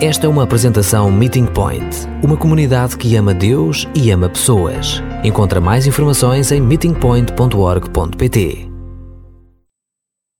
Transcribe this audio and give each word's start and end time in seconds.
Esta 0.00 0.26
é 0.26 0.28
uma 0.28 0.44
apresentação 0.44 1.10
Meeting 1.10 1.52
Point, 1.52 2.06
uma 2.24 2.38
comunidade 2.38 2.96
que 2.96 3.16
ama 3.16 3.34
Deus 3.34 3.84
e 3.96 4.12
ama 4.12 4.30
pessoas. 4.30 5.00
Encontra 5.24 5.60
mais 5.60 5.88
informações 5.88 6.52
em 6.52 6.60
meetingpoint.org.pt. 6.60 8.68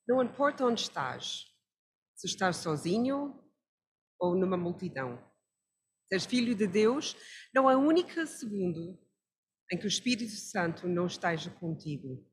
Não 0.07 0.23
importa 0.23 0.65
onde 0.65 0.83
estás, 0.83 1.47
se 2.15 2.29
estás 2.29 2.59
sozinho 2.59 3.35
ou 4.21 4.37
numa 4.37 4.57
multidão. 4.57 5.19
Se 6.07 6.15
és 6.15 6.25
filho 6.25 6.55
de 6.55 6.69
Deus, 6.69 7.17
não 7.53 7.69
há 7.69 7.77
um 7.77 7.89
único 7.89 8.25
segundo 8.29 8.97
em 9.73 9.77
que 9.77 9.87
o 9.87 9.89
Espírito 9.89 10.37
Santo 10.37 10.87
não 10.87 11.07
esteja 11.07 11.51
contigo. 11.51 12.25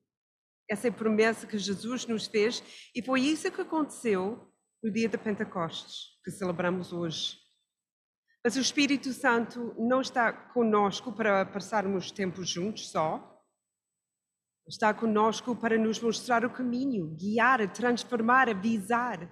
Essa 0.70 0.89
é 0.89 0.92
a 0.92 0.94
promessa 0.94 1.48
que 1.48 1.57
Jesus 1.57 2.05
nos 2.05 2.28
fez 2.28 2.62
e 2.96 3.02
foi 3.02 3.21
isso 3.21 3.52
que 3.52 3.62
aconteceu 3.62 4.54
no 4.86 4.92
dia 4.92 5.10
de 5.10 5.18
Pentecostes, 5.18 6.16
que 6.24 6.30
celebramos 6.30 6.94
hoje. 6.94 7.40
Mas 8.44 8.56
o 8.56 8.60
Espírito 8.60 9.12
Santo 9.14 9.74
não 9.80 10.00
está 10.00 10.32
conosco 10.32 11.12
para 11.12 11.43
passarmos 11.43 12.12
tempo 12.12 12.43
juntos 12.43 12.92
só. 12.92 13.43
Está 14.68 14.93
conosco 14.93 15.56
para 15.56 15.76
nos 15.76 16.00
mostrar 16.00 16.46
o 16.46 16.52
caminho, 16.52 17.16
guiar, 17.16 17.68
transformar, 17.74 18.48
avisar, 18.48 19.28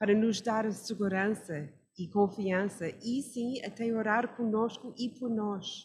para 0.00 0.14
nos 0.14 0.40
dar 0.40 0.72
segurança 0.72 1.70
e 1.98 2.08
confiança 2.08 2.88
e 3.04 3.20
sim 3.20 3.62
até 3.62 3.92
orar 3.92 4.34
conosco 4.34 4.94
e 4.96 5.10
por 5.10 5.28
nós. 5.28 5.84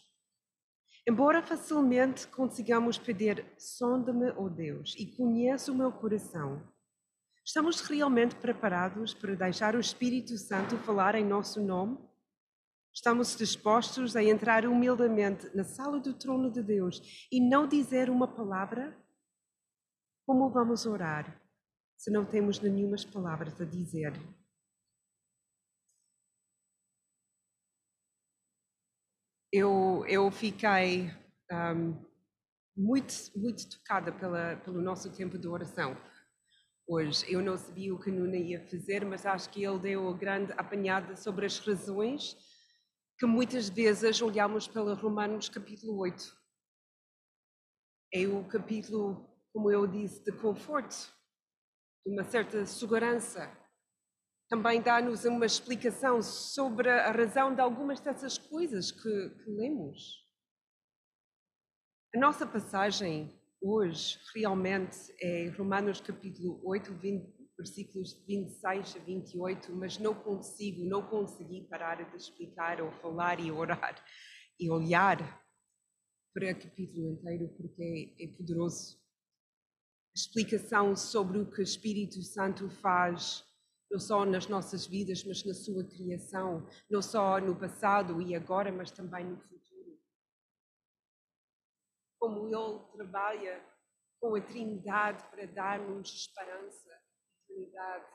Embora 1.06 1.42
facilmente 1.42 2.26
consigamos 2.28 2.96
pedir, 2.96 3.44
sonda-me, 3.58 4.30
ó 4.30 4.44
oh 4.44 4.48
Deus, 4.48 4.94
e 4.98 5.14
conheça 5.14 5.70
o 5.70 5.74
meu 5.74 5.92
coração, 5.92 6.66
estamos 7.44 7.80
realmente 7.80 8.34
preparados 8.36 9.12
para 9.14 9.34
deixar 9.34 9.74
o 9.74 9.80
Espírito 9.80 10.36
Santo 10.38 10.78
falar 10.78 11.14
em 11.14 11.24
nosso 11.24 11.62
nome? 11.62 11.98
Estamos 12.92 13.36
dispostos 13.36 14.16
a 14.16 14.22
entrar 14.22 14.66
humildemente 14.66 15.54
na 15.54 15.64
sala 15.64 16.00
do 16.00 16.14
trono 16.14 16.50
de 16.50 16.62
Deus 16.62 17.28
e 17.30 17.40
não 17.40 17.66
dizer 17.66 18.08
uma 18.08 18.28
palavra? 18.28 18.96
Como 20.26 20.48
vamos 20.48 20.86
orar 20.86 21.40
se 21.96 22.10
não 22.10 22.24
temos 22.24 22.60
nenhuma 22.60 22.96
palavras 23.12 23.60
a 23.60 23.64
dizer? 23.64 24.12
eu, 29.54 30.04
eu 30.08 30.28
fiquei 30.32 31.12
um, 31.52 31.96
muito, 32.76 33.14
muito 33.36 33.70
tocada 33.70 34.10
pela, 34.10 34.56
pelo 34.56 34.82
nosso 34.82 35.16
tempo 35.16 35.38
de 35.38 35.46
oração 35.46 35.96
hoje. 36.86 37.24
Eu 37.32 37.42
não 37.42 37.56
sabia 37.56 37.94
o 37.94 37.98
que 37.98 38.10
Nuna 38.10 38.36
ia 38.36 38.60
fazer, 38.68 39.04
mas 39.04 39.24
acho 39.24 39.50
que 39.50 39.64
ele 39.64 39.78
deu 39.78 40.08
a 40.08 40.12
grande 40.16 40.52
apanhada 40.52 41.16
sobre 41.16 41.46
as 41.46 41.58
razões 41.58 42.36
que 43.18 43.26
muitas 43.26 43.68
vezes 43.68 44.20
olhamos 44.20 44.66
pela 44.66 44.94
Romanos 44.94 45.48
capítulo 45.48 45.98
8. 45.98 46.36
É 48.12 48.26
o 48.26 48.44
capítulo, 48.44 49.28
como 49.52 49.70
eu 49.70 49.86
disse, 49.86 50.22
de 50.24 50.32
conforto, 50.32 51.12
de 52.04 52.12
uma 52.12 52.24
certa 52.24 52.64
segurança, 52.66 53.50
também 54.48 54.80
dá-nos 54.80 55.24
uma 55.24 55.46
explicação 55.46 56.20
sobre 56.22 56.90
a 56.90 57.10
razão 57.10 57.54
de 57.54 57.60
algumas 57.60 58.00
dessas 58.00 58.36
coisas 58.36 58.90
que, 58.90 59.30
que 59.30 59.50
lemos. 59.50 60.22
A 62.14 62.18
nossa 62.18 62.46
passagem 62.46 63.34
hoje 63.64 64.18
realmente 64.34 65.14
é 65.18 65.48
Romanos 65.56 65.98
capítulo 65.98 66.60
8, 66.62 66.92
20, 66.92 67.34
versículos 67.56 68.12
26 68.26 68.96
a 68.96 68.98
28, 68.98 69.74
mas 69.74 69.98
não 69.98 70.14
consigo, 70.14 70.84
não 70.84 71.02
consegui 71.02 71.62
parar 71.62 72.04
de 72.04 72.16
explicar 72.16 72.82
ou 72.82 72.92
falar 72.92 73.40
e 73.40 73.50
orar 73.50 74.04
e 74.60 74.70
olhar 74.70 75.42
para 76.34 76.52
o 76.52 76.60
capítulo 76.60 77.12
inteiro 77.12 77.48
porque 77.56 78.14
é, 78.20 78.26
poderoso. 78.36 79.02
Explicação 80.14 80.94
sobre 80.94 81.38
o 81.38 81.50
que 81.50 81.60
o 81.60 81.62
Espírito 81.62 82.22
Santo 82.22 82.68
faz 82.68 83.44
não 83.90 83.98
só 83.98 84.24
nas 84.24 84.46
nossas 84.46 84.86
vidas, 84.86 85.24
mas 85.24 85.44
na 85.44 85.54
sua 85.54 85.84
criação, 85.84 86.66
não 86.90 87.00
só 87.00 87.40
no 87.40 87.56
passado 87.56 88.20
e 88.20 88.34
agora, 88.34 88.72
mas 88.72 88.90
também 88.90 89.24
no 89.24 89.38
futuro. 89.38 89.63
Como 92.24 92.48
Ele 92.48 92.82
trabalha 92.90 93.62
com 94.18 94.34
a 94.34 94.40
Trindade 94.40 95.22
para 95.28 95.44
dar-nos 95.44 96.08
esperança, 96.08 97.02
eternidade, 97.42 98.06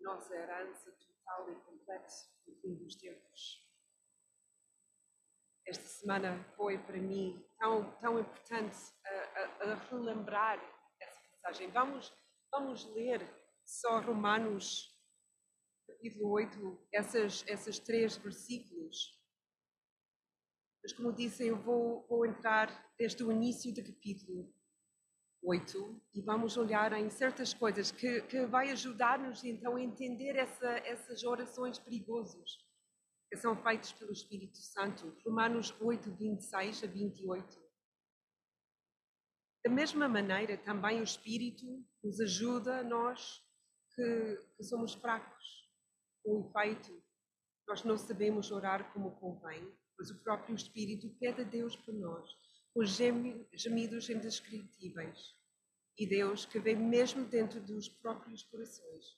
nossa 0.00 0.34
herança 0.34 0.92
total 0.92 1.52
e 1.52 1.56
completa 1.56 2.08
no 2.46 2.54
fim 2.56 2.74
dos 2.76 2.94
tempos. 2.94 3.62
Esta 5.66 5.84
semana 5.84 6.42
foi 6.56 6.78
para 6.78 6.96
mim 6.96 7.46
tão, 7.58 7.92
tão 7.98 8.18
importante 8.18 8.78
a, 9.04 9.10
a, 9.10 9.72
a 9.72 9.74
relembrar 9.74 10.58
essa 10.98 11.20
passagem. 11.32 11.70
Vamos, 11.70 12.14
vamos 12.50 12.86
ler 12.94 13.20
só 13.62 14.00
Romanos 14.00 14.90
capítulo 15.86 16.30
8, 16.30 16.88
essas, 16.94 17.44
essas 17.46 17.78
três 17.78 18.16
versículos. 18.16 19.14
Mas 20.86 20.92
como 20.92 21.12
disse, 21.12 21.44
eu 21.44 21.56
vou, 21.56 22.06
vou 22.08 22.24
entrar 22.24 22.94
desde 22.96 23.24
o 23.24 23.32
início 23.32 23.74
do 23.74 23.82
capítulo 23.82 24.54
8 25.42 26.00
e 26.14 26.22
vamos 26.22 26.56
olhar 26.56 26.92
em 26.92 27.10
certas 27.10 27.52
coisas 27.52 27.90
que, 27.90 28.22
que 28.22 28.46
vai 28.46 28.70
ajudar-nos 28.70 29.42
então 29.42 29.74
a 29.74 29.82
entender 29.82 30.36
essa, 30.36 30.68
essas 30.86 31.24
orações 31.24 31.76
perigosas 31.76 32.64
que 33.28 33.36
são 33.36 33.60
feitas 33.64 33.90
pelo 33.94 34.12
Espírito 34.12 34.58
Santo. 34.58 35.12
Romanos 35.24 35.74
8, 35.80 36.08
26 36.08 36.84
a 36.84 36.86
28. 36.86 37.60
Da 39.64 39.70
mesma 39.72 40.08
maneira, 40.08 40.56
também 40.56 41.00
o 41.00 41.02
Espírito 41.02 41.66
nos 42.00 42.20
ajuda 42.20 42.84
nós 42.84 43.42
que, 43.92 44.36
que 44.56 44.62
somos 44.62 44.94
fracos. 44.94 45.68
Com 46.22 46.48
efeito, 46.48 47.02
nós 47.66 47.82
não 47.82 47.98
sabemos 47.98 48.52
orar 48.52 48.92
como 48.92 49.16
convém, 49.16 49.76
mas 49.98 50.10
o 50.10 50.22
próprio 50.22 50.54
Espírito 50.54 51.08
pede 51.18 51.42
a 51.42 51.44
Deus 51.44 51.76
por 51.76 51.94
nós, 51.94 52.28
com 52.74 52.84
gemidos 52.84 54.08
indescritíveis. 54.10 55.34
E 55.98 56.06
Deus, 56.06 56.44
que 56.44 56.58
vê 56.58 56.74
mesmo 56.74 57.24
dentro 57.24 57.60
dos 57.60 57.88
próprios 57.88 58.42
corações, 58.42 59.16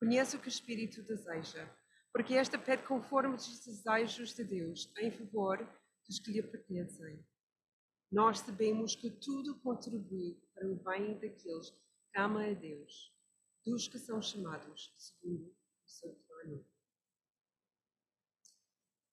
conhece 0.00 0.36
o 0.36 0.40
que 0.40 0.48
o 0.48 0.48
Espírito 0.48 1.02
deseja, 1.02 1.68
porque 2.12 2.34
esta 2.34 2.58
pede 2.58 2.84
conforme 2.84 3.34
os 3.34 3.64
desejos 3.64 4.34
de 4.34 4.44
Deus, 4.44 4.90
em 4.98 5.10
favor 5.10 5.58
dos 6.06 6.18
que 6.18 6.32
lhe 6.32 6.42
pertencem. 6.42 7.22
Nós 8.10 8.38
sabemos 8.40 8.94
que 8.94 9.10
tudo 9.10 9.60
contribui 9.60 10.40
para 10.54 10.66
o 10.66 10.76
bem 10.76 11.18
daqueles 11.18 11.70
que 11.70 12.18
amam 12.18 12.50
a 12.50 12.54
Deus 12.54 13.12
dos 13.66 13.86
que 13.86 13.98
são 13.98 14.22
chamados 14.22 14.94
segundo 14.96 15.48
o 15.48 15.88
seu 15.90 16.14
plano. 16.26 16.64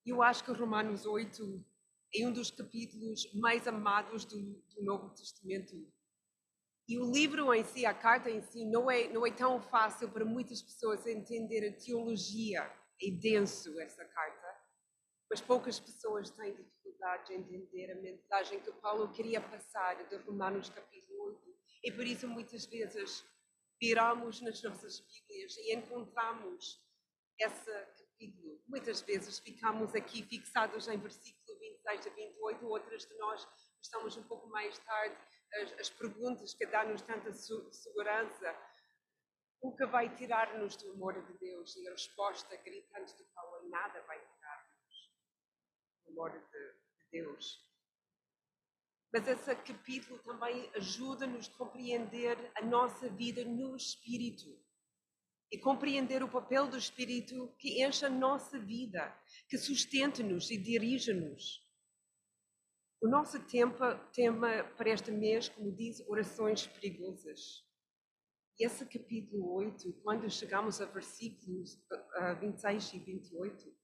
Eu 0.06 0.22
acho 0.22 0.44
que 0.44 0.52
Romanos 0.52 1.08
8 1.08 1.66
é 2.14 2.28
um 2.28 2.32
dos 2.32 2.52
capítulos 2.52 3.34
mais 3.34 3.68
amados 3.68 4.24
do, 4.24 4.40
do 4.40 4.84
Novo 4.84 5.10
Testamento. 5.10 5.76
E 6.88 7.00
o 7.00 7.12
livro 7.12 7.52
em 7.52 7.64
si, 7.64 7.88
a 7.88 7.94
carta 7.94 8.30
em 8.30 8.40
si, 8.44 8.64
não 8.66 8.90
é, 8.92 9.08
não 9.08 9.26
é 9.26 9.32
tão 9.32 9.60
fácil 9.60 10.08
para 10.12 10.24
muitas 10.24 10.62
pessoas 10.62 11.08
entender 11.08 11.68
a 11.68 11.74
teologia. 11.74 12.72
É 13.02 13.10
denso 13.10 13.78
essa 13.82 14.06
carta, 14.06 14.62
mas 15.30 15.42
poucas 15.42 15.80
pessoas 15.80 16.30
têm 16.30 16.56
dificuldade 16.56 17.28
de 17.28 17.34
entender 17.34 17.92
a 17.92 17.96
mensagem 17.96 18.62
que 18.62 18.72
Paulo 18.74 19.12
queria 19.12 19.42
passar 19.42 20.08
de 20.08 20.16
Romanos 20.18 20.70
capítulo 20.70 21.30
8. 21.30 21.56
E 21.84 21.92
por 21.92 22.06
isso 22.06 22.28
muitas 22.28 22.66
vezes 22.68 23.26
viramos 23.82 24.40
nas 24.42 24.62
nossas 24.62 25.00
Bíblias 25.00 25.58
e 25.58 25.76
encontramos 25.76 26.80
capítulo. 27.40 28.05
Muitas 28.68 29.02
vezes 29.02 29.40
ficamos 29.40 29.94
aqui 29.94 30.24
fixados 30.24 30.88
em 30.88 30.98
versículo 30.98 31.60
26 31.60 32.08
a 32.08 32.10
28, 32.10 32.68
outras 32.68 33.06
de 33.06 33.14
nós 33.18 33.48
estamos 33.82 34.18
um 34.18 34.24
pouco 34.24 34.48
mais 34.48 34.78
tarde. 34.80 35.16
As, 35.62 35.74
as 35.80 35.90
perguntas 35.90 36.54
que 36.54 36.66
dão-nos 36.66 37.02
tanta 37.02 37.32
segurança, 37.34 38.56
o 39.62 39.76
que 39.76 39.86
vai 39.86 40.14
tirar-nos 40.16 40.76
do 40.76 40.92
amor 40.92 41.14
de 41.22 41.34
Deus? 41.38 41.76
E 41.76 41.88
a 41.88 41.92
resposta 41.92 42.56
gritante 42.58 43.16
de 43.16 43.24
Paulo: 43.26 43.70
nada 43.70 44.02
vai 44.04 44.20
tirar-nos 44.20 45.12
do 46.06 46.12
amor 46.12 46.32
de, 46.32 46.40
de 46.40 47.10
Deus. 47.12 47.64
Mas 49.14 49.28
esse 49.28 49.56
capítulo 49.56 50.20
também 50.20 50.70
ajuda-nos 50.76 51.48
a 51.48 51.58
compreender 51.58 52.52
a 52.56 52.62
nossa 52.62 53.08
vida 53.10 53.46
no 53.46 53.76
Espírito 53.76 54.65
e 55.52 55.58
compreender 55.58 56.24
o 56.24 56.30
papel 56.30 56.68
do 56.68 56.78
Espírito 56.78 57.54
que 57.60 57.84
enche 57.84 58.06
a 58.06 58.10
nossa 58.10 58.60
vida, 58.60 59.16
que 59.48 59.58
sustenta-nos 59.58 60.50
e 60.50 60.58
dirige-nos. 60.58 61.64
O 63.02 63.08
nosso 63.08 63.40
tema, 63.46 63.96
tema 64.14 64.64
para 64.76 64.90
este 64.90 65.12
mês, 65.12 65.48
como 65.50 65.72
diz, 65.72 66.02
orações 66.08 66.66
perigosas. 66.66 67.64
E 68.58 68.66
esse 68.66 68.86
capítulo 68.86 69.54
8, 69.54 69.94
quando 70.02 70.30
chegamos 70.30 70.82
a 70.82 70.86
versículos 70.86 71.76
uh, 71.92 72.40
26 72.40 72.94
e 72.94 73.00
28, 73.00 73.76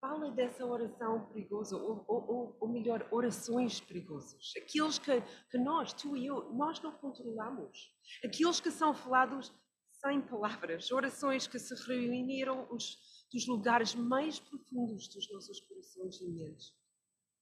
fala 0.00 0.30
dessa 0.30 0.64
oração 0.64 1.26
perigosa, 1.26 1.76
ou, 1.76 2.04
ou, 2.06 2.56
ou, 2.60 2.68
melhor, 2.68 3.06
orações 3.10 3.80
perigosas. 3.80 4.52
Aqueles 4.56 4.98
que, 4.98 5.20
que 5.50 5.58
nós, 5.58 5.92
tu 5.92 6.16
e 6.16 6.26
eu, 6.26 6.52
nós 6.54 6.80
não 6.80 6.92
controlamos. 6.92 7.92
Aqueles 8.24 8.60
que 8.60 8.70
são 8.70 8.94
falados 8.94 9.52
sem 10.00 10.20
palavras, 10.22 10.90
orações 10.92 11.46
que 11.46 11.58
se 11.58 11.74
reuniram 11.86 12.68
os, 12.70 13.26
dos 13.32 13.46
lugares 13.46 13.94
mais 13.94 14.38
profundos 14.38 15.08
dos 15.08 15.30
nossos 15.32 15.60
corações 15.60 16.20
e 16.20 16.28
mentes 16.28 16.72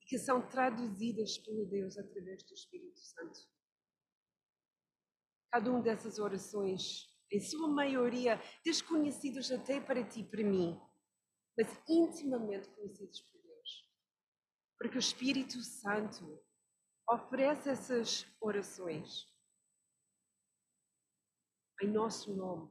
e 0.01 0.07
que 0.07 0.19
são 0.19 0.47
traduzidas 0.49 1.39
pelo 1.39 1.67
Deus 1.67 1.99
através 1.99 2.43
do 2.45 2.55
Espírito 2.55 2.99
Santo. 2.99 3.39
Cada 5.53 5.71
uma 5.71 5.83
dessas 5.83 6.19
orações, 6.19 7.09
em 7.31 7.41
sua 7.41 7.69
maioria, 7.69 8.41
desconhecidas 8.65 9.51
até 9.51 9.81
para 9.81 10.05
ti 10.05 10.21
e 10.21 10.25
para 10.25 10.43
mim, 10.43 10.81
mas 11.57 11.69
intimamente 11.89 12.69
conhecidos 12.71 13.21
por 13.21 13.41
Deus. 13.43 13.91
Porque 14.79 14.99
o 14.99 15.01
Espírito 15.01 15.61
Santo 15.63 16.43
oferece 17.09 17.69
essas 17.69 18.27
orações 18.41 19.27
em 21.83 21.89
nosso 21.89 22.35
nome. 22.35 22.71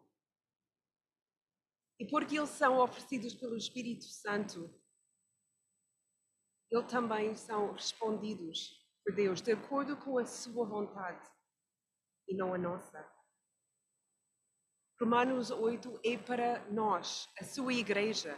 E 1.99 2.05
porque 2.05 2.37
eles 2.37 2.49
são 2.49 2.79
oferecidos 2.79 3.33
pelo 3.35 3.55
Espírito 3.55 4.05
Santo, 4.05 4.73
eles 6.71 6.91
também 6.91 7.35
são 7.35 7.71
respondidos 7.71 8.83
por 9.03 9.13
Deus 9.15 9.41
de 9.41 9.51
acordo 9.51 9.95
com 9.97 10.17
a 10.17 10.25
sua 10.25 10.65
vontade 10.65 11.29
e 12.27 12.35
não 12.35 12.53
a 12.53 12.57
nossa. 12.57 13.15
Romanos 14.99 15.51
8 15.51 15.99
é 16.03 16.17
para 16.17 16.69
nós, 16.71 17.29
a 17.39 17.43
sua 17.43 17.73
igreja. 17.73 18.37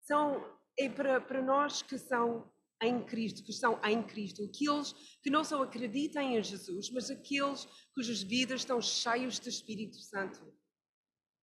São, 0.00 0.42
é 0.78 0.88
para, 0.88 1.20
para 1.20 1.42
nós 1.42 1.82
que 1.82 1.98
são 1.98 2.52
em 2.82 3.02
Cristo, 3.02 3.42
que 3.42 3.50
estão 3.50 3.80
em 3.84 4.02
Cristo, 4.02 4.44
aqueles 4.44 4.92
que 5.22 5.30
não 5.30 5.44
só 5.44 5.62
acreditam 5.62 6.22
em 6.22 6.42
Jesus, 6.42 6.90
mas 6.90 7.10
aqueles 7.10 7.66
cujas 7.94 8.22
vidas 8.22 8.60
estão 8.60 8.80
cheios 8.80 9.38
do 9.38 9.48
Espírito 9.48 9.96
Santo. 9.96 10.52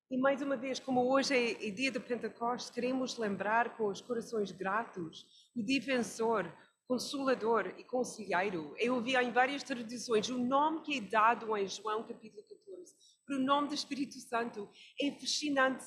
E 0.10 0.18
mais 0.18 0.42
uma 0.42 0.58
vez, 0.58 0.78
como 0.78 1.10
hoje 1.10 1.34
é, 1.34 1.68
é 1.68 1.70
dia 1.70 1.90
de 1.90 2.00
Pentecostes, 2.00 2.70
queremos 2.70 3.18
lembrar 3.18 3.78
com 3.78 3.88
os 3.88 4.02
corações 4.02 4.52
gratos 4.52 5.26
o 5.56 5.64
defensor, 5.64 6.52
consolador 6.86 7.74
e 7.78 7.84
conselheiro. 7.86 8.76
Eu 8.78 8.96
ouvi 8.96 9.16
em 9.16 9.32
várias 9.32 9.64
tradições 9.64 10.30
o 10.30 10.38
nome 10.38 10.82
que 10.82 10.98
é 10.98 11.02
dado 11.02 11.56
em 11.56 11.66
João 11.66 12.04
capítulo 12.04 12.44
14, 12.44 12.94
para 13.26 13.38
o 13.38 13.40
nome 13.40 13.70
do 13.70 13.74
Espírito 13.74 14.20
Santo, 14.20 14.70
é 15.02 15.12
fascinante. 15.12 15.86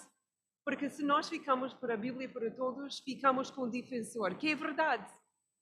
Porque 0.64 0.88
se 0.88 1.02
nós 1.02 1.28
ficamos 1.28 1.74
para 1.74 1.92
a 1.92 1.98
Bíblia 1.98 2.26
para 2.26 2.50
todos, 2.50 3.00
ficamos 3.00 3.50
com 3.50 3.64
o 3.64 3.70
defensor, 3.70 4.34
que 4.38 4.48
é 4.48 4.54
verdade, 4.54 5.06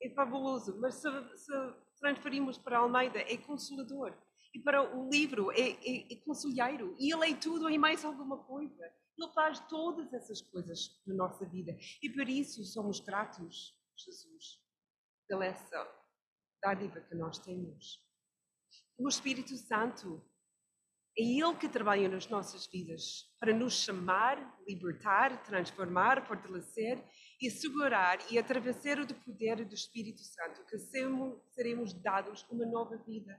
é 0.03 0.11
fabuloso, 0.11 0.79
mas 0.81 0.95
se, 0.95 1.09
se 1.37 1.53
transferimos 1.99 2.59
para 2.59 2.79
Almeida, 2.79 3.21
é 3.21 3.37
consolador. 3.37 4.17
E 4.55 4.59
para 4.59 4.83
o 4.83 5.09
livro, 5.09 5.51
é, 5.53 5.71
é, 5.71 6.13
é 6.13 6.17
conselheiro. 6.25 6.95
E 6.99 7.13
ele 7.13 7.31
é 7.31 7.37
tudo 7.37 7.71
e 7.71 7.79
mais 7.79 8.05
alguma 8.05 8.39
coisa. 8.45 8.85
Ele 9.17 9.33
faz 9.33 9.61
todas 9.69 10.13
essas 10.13 10.43
coisas 10.43 11.01
na 11.07 11.15
nossa 11.15 11.47
vida. 11.47 11.77
E 12.03 12.11
por 12.11 12.29
isso 12.29 12.65
somos 12.65 13.01
gratos, 13.01 13.79
Jesus, 13.97 14.61
pela 15.27 15.47
essa 15.47 15.89
dádiva 16.63 17.01
que 17.01 17.15
nós 17.15 17.39
temos. 17.39 18.05
O 18.99 19.09
Espírito 19.09 19.57
Santo 19.57 20.23
é 21.19 21.23
Ele 21.23 21.57
que 21.57 21.69
trabalha 21.69 22.09
nas 22.09 22.29
nossas 22.29 22.67
vidas 22.67 23.35
para 23.39 23.55
nos 23.55 23.75
chamar, 23.75 24.59
libertar, 24.67 25.43
transformar, 25.43 26.27
fortalecer 26.27 27.03
e 27.43 27.49
assegurar 27.49 28.19
e 28.31 28.39
atravessar 28.39 29.01
o 29.01 29.15
poder 29.17 29.65
do 29.65 29.75
Espírito 29.75 30.23
Santo 30.23 30.65
que 30.65 30.79
seremos 30.79 31.93
dados 31.93 32.47
uma 32.49 32.65
nova 32.65 32.97
vida. 32.99 33.37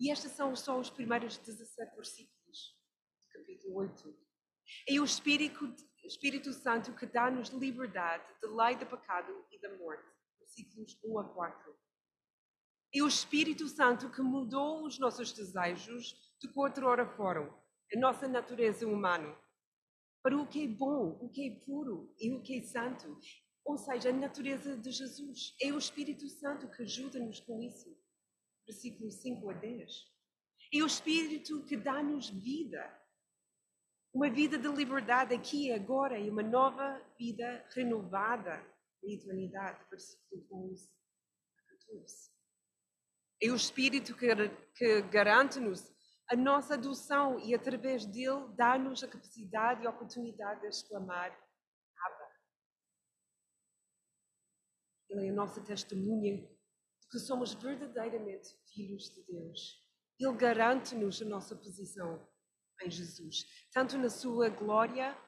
E 0.00 0.10
estes 0.10 0.32
são 0.32 0.56
só 0.56 0.80
os 0.80 0.88
primeiros 0.88 1.36
17 1.36 1.94
versículos 1.94 2.74
do 3.20 3.38
capítulo 3.38 3.76
8. 3.76 4.18
É 4.88 4.98
o 4.98 5.04
Espírito, 5.04 5.76
Espírito 6.04 6.54
Santo 6.54 6.94
que 6.94 7.04
dá-nos 7.04 7.50
liberdade 7.50 8.24
da 8.40 8.48
lei 8.48 8.76
do 8.76 8.86
pecado 8.86 9.44
e 9.52 9.60
da 9.60 9.76
morte. 9.76 10.08
Versículos 10.38 10.98
1 11.04 11.18
a 11.18 11.34
4. 11.34 11.76
É 12.94 13.02
o 13.02 13.08
Espírito 13.08 13.68
Santo 13.68 14.10
que 14.10 14.22
mudou 14.22 14.86
os 14.86 14.98
nossos 14.98 15.32
desejos 15.32 16.16
de 16.40 16.48
que 16.48 16.58
outrora 16.58 17.06
foram, 17.06 17.54
a 17.94 17.98
nossa 17.98 18.26
natureza 18.26 18.86
humana, 18.86 19.36
para 20.22 20.36
o 20.36 20.46
que 20.46 20.64
é 20.64 20.68
bom, 20.68 21.18
o 21.20 21.28
que 21.28 21.48
é 21.48 21.54
puro 21.64 22.14
e 22.18 22.32
o 22.32 22.42
que 22.42 22.58
é 22.58 22.62
santo. 22.62 23.18
Ou 23.64 23.76
seja, 23.76 24.10
a 24.10 24.12
natureza 24.12 24.76
de 24.76 24.90
Jesus. 24.90 25.54
É 25.60 25.72
o 25.72 25.78
Espírito 25.78 26.28
Santo 26.28 26.70
que 26.70 26.82
ajuda-nos 26.82 27.40
com 27.40 27.60
isso. 27.62 27.96
Versículo 28.66 29.10
5 29.10 29.50
a 29.50 29.54
10. 29.54 29.92
É 30.74 30.82
o 30.82 30.86
Espírito 30.86 31.64
que 31.64 31.76
dá-nos 31.76 32.30
vida. 32.30 32.98
Uma 34.12 34.28
vida 34.28 34.58
de 34.58 34.68
liberdade 34.68 35.34
aqui 35.34 35.68
e 35.68 35.72
agora 35.72 36.18
e 36.18 36.28
uma 36.28 36.42
nova 36.42 37.00
vida 37.18 37.64
renovada 37.74 38.56
na 39.02 39.12
eternidade. 39.12 39.84
Versículo 39.88 40.46
11 40.70 40.90
a 41.58 41.72
14. 41.72 42.30
É 43.42 43.50
o 43.50 43.56
Espírito 43.56 44.14
que, 44.16 44.28
que 44.74 45.02
garante-nos 45.02 45.92
a 46.30 46.36
nossa 46.36 46.74
adoção 46.74 47.40
e 47.40 47.54
através 47.54 48.06
dele 48.06 48.46
dá-nos 48.54 49.02
a 49.02 49.08
capacidade 49.08 49.82
e 49.82 49.86
a 49.86 49.90
oportunidade 49.90 50.60
de 50.60 50.68
exclamar 50.68 51.32
Abba. 52.06 52.30
Ele 55.08 55.26
é 55.26 55.30
a 55.30 55.34
nossa 55.34 55.60
testemunha 55.60 56.36
de 56.36 57.08
que 57.10 57.18
somos 57.18 57.52
verdadeiramente 57.54 58.48
filhos 58.72 59.10
de 59.10 59.22
Deus. 59.24 59.84
Ele 60.20 60.36
garante-nos 60.36 61.20
a 61.20 61.24
nossa 61.24 61.56
posição 61.56 62.24
em 62.82 62.90
Jesus, 62.90 63.44
tanto 63.72 63.98
na 63.98 64.08
sua 64.08 64.48
glória 64.48 65.18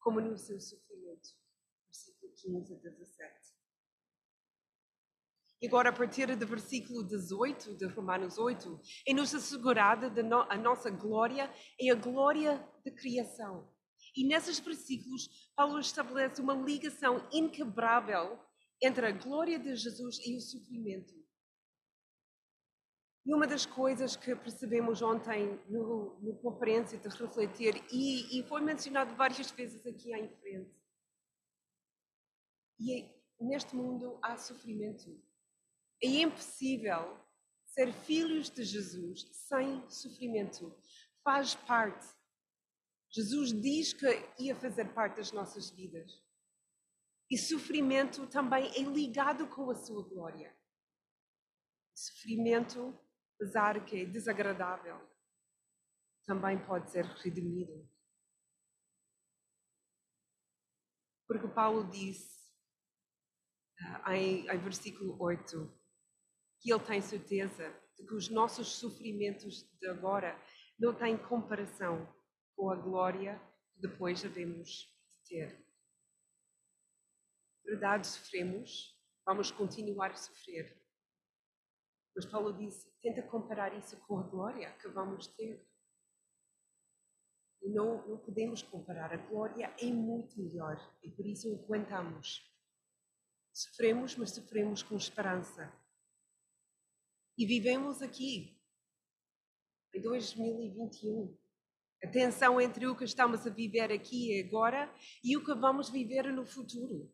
como 0.00 0.18
no 0.18 0.38
seu 0.38 0.58
sofrimento. 0.58 1.28
Versículo 1.88 2.32
15 2.32 2.74
a 2.74 2.78
17. 2.78 3.41
E 5.62 5.68
agora, 5.68 5.90
a 5.90 5.92
partir 5.92 6.34
do 6.34 6.44
versículo 6.44 7.04
18 7.04 7.76
de 7.76 7.86
Romanos 7.86 8.36
8, 8.36 8.80
é-nos 9.06 9.32
assegurada 9.32 10.10
no, 10.20 10.40
a 10.50 10.56
nossa 10.58 10.90
glória 10.90 11.48
e 11.78 11.88
a 11.88 11.94
glória 11.94 12.58
da 12.84 12.90
criação. 12.90 13.72
E 14.16 14.26
nesses 14.26 14.58
versículos, 14.58 15.52
Paulo 15.54 15.78
estabelece 15.78 16.42
uma 16.42 16.52
ligação 16.52 17.24
inquebrável 17.32 18.40
entre 18.82 19.06
a 19.06 19.12
glória 19.12 19.56
de 19.56 19.76
Jesus 19.76 20.18
e 20.26 20.36
o 20.36 20.40
sofrimento. 20.40 21.14
E 23.24 23.32
uma 23.32 23.46
das 23.46 23.64
coisas 23.64 24.16
que 24.16 24.34
percebemos 24.34 25.00
ontem 25.00 25.60
no, 25.68 26.18
no 26.20 26.34
conferência 26.38 26.98
de 26.98 27.08
refletir, 27.08 27.80
e, 27.92 28.40
e, 28.40 28.42
foi 28.48 28.60
mencionado 28.60 29.14
várias 29.14 29.48
vezes 29.52 29.86
aqui 29.86 30.12
em 30.12 30.28
frente, 30.28 30.74
e 32.80 33.00
é, 33.00 33.14
neste 33.40 33.76
mundo 33.76 34.18
há 34.20 34.36
sofrimento. 34.36 35.22
É 36.02 36.08
impossível 36.08 37.18
ser 37.66 37.92
filhos 37.92 38.50
de 38.50 38.64
Jesus 38.64 39.26
sem 39.48 39.88
sofrimento. 39.88 40.76
Faz 41.22 41.54
parte. 41.54 42.06
Jesus 43.10 43.52
diz 43.52 43.92
que 43.92 44.06
ia 44.38 44.56
fazer 44.56 44.92
parte 44.92 45.16
das 45.16 45.32
nossas 45.32 45.70
vidas. 45.70 46.22
E 47.30 47.38
sofrimento 47.38 48.26
também 48.26 48.66
é 48.76 48.82
ligado 48.82 49.48
com 49.48 49.70
a 49.70 49.74
sua 49.74 50.02
glória. 50.06 50.54
Sofrimento, 51.94 52.98
apesar 53.34 53.84
que 53.84 54.02
é 54.02 54.04
desagradável, 54.04 55.00
também 56.26 56.58
pode 56.64 56.90
ser 56.90 57.04
redimido. 57.04 57.88
Porque 61.26 61.48
Paulo 61.48 61.88
disse 61.90 62.52
ah, 64.04 64.16
em, 64.16 64.48
em 64.48 64.58
versículo 64.58 65.16
8: 65.22 65.81
que 66.62 66.72
Ele 66.72 66.84
tem 66.84 67.00
certeza 67.00 67.74
de 67.96 68.06
que 68.06 68.14
os 68.14 68.28
nossos 68.28 68.68
sofrimentos 68.68 69.68
de 69.80 69.88
agora 69.88 70.40
não 70.78 70.94
têm 70.94 71.18
comparação 71.18 72.08
com 72.54 72.70
a 72.70 72.76
glória 72.76 73.40
que 73.72 73.80
depois 73.80 74.24
havemos 74.24 74.68
de 75.10 75.28
ter. 75.28 75.66
Verdade, 77.64 78.06
sofremos, 78.06 78.96
vamos 79.26 79.50
continuar 79.50 80.12
a 80.12 80.16
sofrer. 80.16 80.80
Mas 82.14 82.26
Paulo 82.26 82.52
disse: 82.52 82.88
tenta 83.00 83.22
comparar 83.22 83.76
isso 83.76 83.96
com 84.06 84.18
a 84.18 84.22
glória 84.22 84.70
que 84.78 84.88
vamos 84.88 85.26
ter. 85.26 85.66
E 87.60 87.68
não, 87.70 88.06
não 88.06 88.18
podemos 88.18 88.62
comparar. 88.62 89.12
A 89.12 89.16
glória 89.16 89.74
é 89.80 89.86
muito 89.86 90.40
melhor 90.40 90.76
e 91.02 91.10
por 91.10 91.26
isso 91.26 91.52
aguentamos. 91.54 92.48
Sofremos, 93.52 94.16
mas 94.16 94.30
sofremos 94.30 94.82
com 94.82 94.96
esperança 94.96 95.72
e 97.36 97.46
vivemos 97.46 98.02
aqui. 98.02 98.58
em 99.94 100.00
2021. 100.00 101.36
A 102.04 102.08
tensão 102.08 102.60
entre 102.60 102.86
o 102.86 102.96
que 102.96 103.04
estamos 103.04 103.46
a 103.46 103.50
viver 103.50 103.92
aqui 103.92 104.32
e 104.32 104.40
agora 104.40 104.92
e 105.22 105.36
o 105.36 105.44
que 105.44 105.54
vamos 105.54 105.88
viver 105.88 106.32
no 106.32 106.44
futuro. 106.44 107.12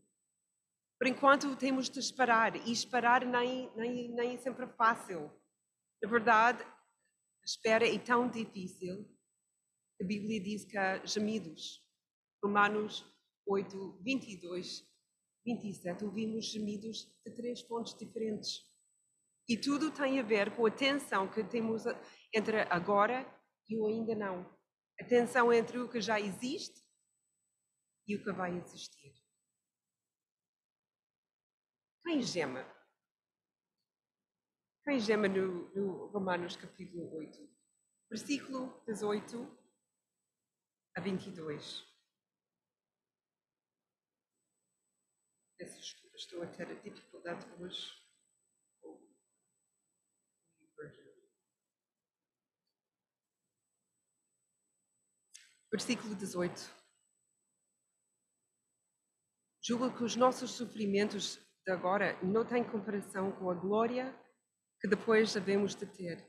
Por 0.98 1.06
enquanto 1.06 1.54
temos 1.56 1.90
de 1.90 1.98
esperar, 1.98 2.56
e 2.56 2.72
esperar 2.72 3.24
nem, 3.24 3.70
nem, 3.76 4.08
nem 4.08 4.38
sempre 4.38 4.64
é 4.64 4.68
fácil. 4.68 5.30
Na 6.02 6.08
verdade, 6.08 6.62
a 6.62 7.44
espera 7.44 7.86
é 7.86 7.98
tão 7.98 8.28
difícil 8.28 9.06
a 10.00 10.04
Bíblia 10.04 10.40
diz 10.40 10.64
que 10.64 10.78
há 10.78 11.04
gemidos. 11.04 11.84
Romanos 12.42 13.04
8, 13.44 13.98
22, 14.00 14.86
27, 15.44 16.04
ouvimos 16.04 16.44
gemidos 16.46 17.12
de 17.26 17.32
três 17.32 17.62
pontos 17.62 17.98
diferentes. 17.98 18.64
E 19.48 19.56
tudo 19.56 19.90
tem 19.90 20.20
a 20.20 20.22
ver 20.22 20.54
com 20.54 20.66
a 20.66 20.70
tensão 20.70 21.26
que 21.26 21.42
temos 21.42 21.84
entre 22.34 22.60
agora 22.70 23.26
e 23.66 23.78
o 23.78 23.86
ainda 23.86 24.14
não. 24.14 24.44
A 25.00 25.04
tensão 25.04 25.50
entre 25.50 25.78
o 25.78 25.88
que 25.88 26.00
já 26.00 26.20
existe 26.20 26.84
e 28.06 28.14
o 28.14 28.22
que 28.22 28.30
vai 28.32 28.54
existir. 28.58 29.14
Quem 32.04 32.22
gema? 32.22 32.64
Quem 34.84 35.00
gema 35.00 35.28
no, 35.28 35.74
no 35.74 36.06
Romanos 36.06 36.56
capítulo 36.56 37.14
8? 37.16 37.58
Versículo 38.10 38.82
18 38.86 39.58
a 40.94 41.00
22. 41.00 41.86
Peço 45.58 45.80
desculpa, 45.80 46.16
estou 46.16 46.42
a 46.42 46.46
ter 46.46 46.80
dificuldade 46.82 47.46
hoje. 47.60 47.97
Versículo 55.70 56.14
18. 56.14 56.78
Julgo 59.62 59.94
que 59.94 60.02
os 60.02 60.16
nossos 60.16 60.52
sofrimentos 60.52 61.38
de 61.66 61.72
agora 61.72 62.18
não 62.22 62.44
têm 62.44 62.64
comparação 62.64 63.30
com 63.32 63.50
a 63.50 63.54
glória 63.54 64.18
que 64.80 64.88
depois 64.88 65.36
havemos 65.36 65.74
de 65.74 65.84
ter. 65.84 66.26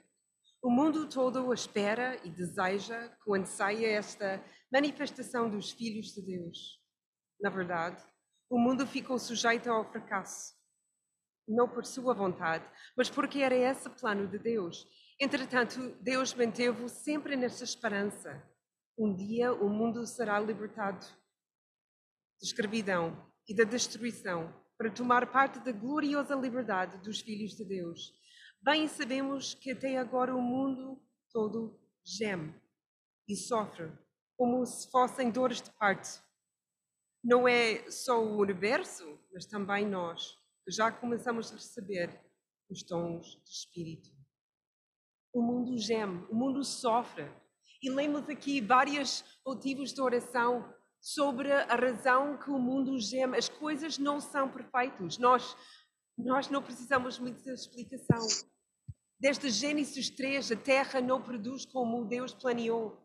O 0.62 0.70
mundo 0.70 1.08
todo 1.08 1.54
espera 1.54 2.20
e 2.26 2.30
deseja 2.30 3.08
quando 3.24 3.46
saia 3.46 3.88
esta 3.88 4.44
manifestação 4.70 5.50
dos 5.50 5.72
filhos 5.72 6.08
de 6.08 6.22
Deus. 6.22 6.78
Na 7.40 7.50
verdade, 7.50 8.04
o 8.50 8.60
mundo 8.60 8.86
ficou 8.86 9.18
sujeito 9.18 9.72
ao 9.72 9.90
fracasso, 9.90 10.54
não 11.48 11.70
por 11.70 11.86
sua 11.86 12.14
vontade, 12.14 12.70
mas 12.98 13.10
porque 13.10 13.40
era 13.40 13.56
esse 13.56 13.90
plano 13.90 14.28
de 14.28 14.38
Deus. 14.38 14.86
Entretanto, 15.18 15.96
Deus 16.02 16.34
manteve-o 16.34 16.90
sempre 16.90 17.38
nesta 17.38 17.64
esperança. 17.64 18.44
Um 19.02 19.16
dia 19.16 19.54
o 19.54 19.70
mundo 19.70 20.06
será 20.06 20.38
libertado 20.42 21.06
de 22.38 22.46
escravidão 22.46 23.16
e 23.48 23.56
da 23.56 23.64
destruição 23.64 24.54
para 24.78 24.92
tomar 24.92 25.32
parte 25.32 25.58
da 25.62 25.72
gloriosa 25.72 26.36
liberdade 26.36 26.98
dos 26.98 27.22
filhos 27.22 27.56
de 27.56 27.64
Deus. 27.64 28.14
Bem 28.62 28.90
sabemos 28.90 29.54
que 29.54 29.72
até 29.72 29.98
agora 29.98 30.36
o 30.36 30.42
mundo 30.42 31.02
todo 31.32 31.80
geme 32.04 32.54
e 33.26 33.38
sofre, 33.38 33.90
como 34.36 34.66
se 34.66 34.92
fossem 34.92 35.32
dores 35.32 35.62
de 35.62 35.72
parto. 35.72 36.22
Não 37.24 37.48
é 37.48 37.90
só 37.90 38.22
o 38.22 38.38
universo, 38.38 39.18
mas 39.32 39.46
também 39.46 39.88
nós, 39.88 40.38
que 40.66 40.72
já 40.72 40.92
começamos 40.92 41.50
a 41.54 41.56
receber 41.56 42.20
os 42.70 42.84
dons 42.84 43.42
de 43.46 43.50
espírito. 43.50 44.10
O 45.34 45.42
mundo 45.42 45.78
geme, 45.78 46.28
o 46.30 46.36
mundo 46.36 46.66
sofre. 46.66 47.32
E 47.82 47.90
lemos 47.90 48.28
aqui 48.28 48.60
vários 48.60 49.24
motivos 49.46 49.94
de 49.94 50.02
oração 50.02 50.74
sobre 51.00 51.52
a 51.52 51.76
razão 51.76 52.38
que 52.38 52.50
o 52.50 52.60
mundo 52.60 53.00
geme. 53.00 53.38
As 53.38 53.48
coisas 53.48 53.98
não 53.98 54.20
são 54.20 54.52
perfeitas. 54.52 55.18
Nós, 55.18 55.56
nós 56.18 56.50
não 56.50 56.62
precisamos 56.62 57.18
muito 57.18 57.42
de 57.42 57.52
explicação. 57.52 58.28
Desde 59.20 59.50
Gênesis 59.50 60.10
3, 60.10 60.52
a 60.52 60.56
terra 60.56 61.02
não 61.02 61.22
produz 61.22 61.66
como 61.66 62.06
Deus 62.06 62.34
planeou. 62.34 63.02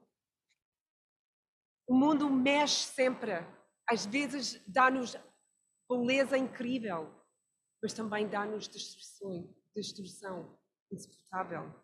O 1.87 1.95
mundo 1.95 2.28
mexe 2.31 2.85
sempre. 2.85 3.33
Às 3.88 4.07
vezes 4.07 4.61
dá-nos 4.66 5.16
beleza 5.88 6.38
incrível, 6.38 7.12
mas 7.83 7.93
também 7.93 8.28
dá-nos 8.28 8.66
destruição, 8.66 9.54
destruição 9.75 10.59
insuportável. 10.90 11.84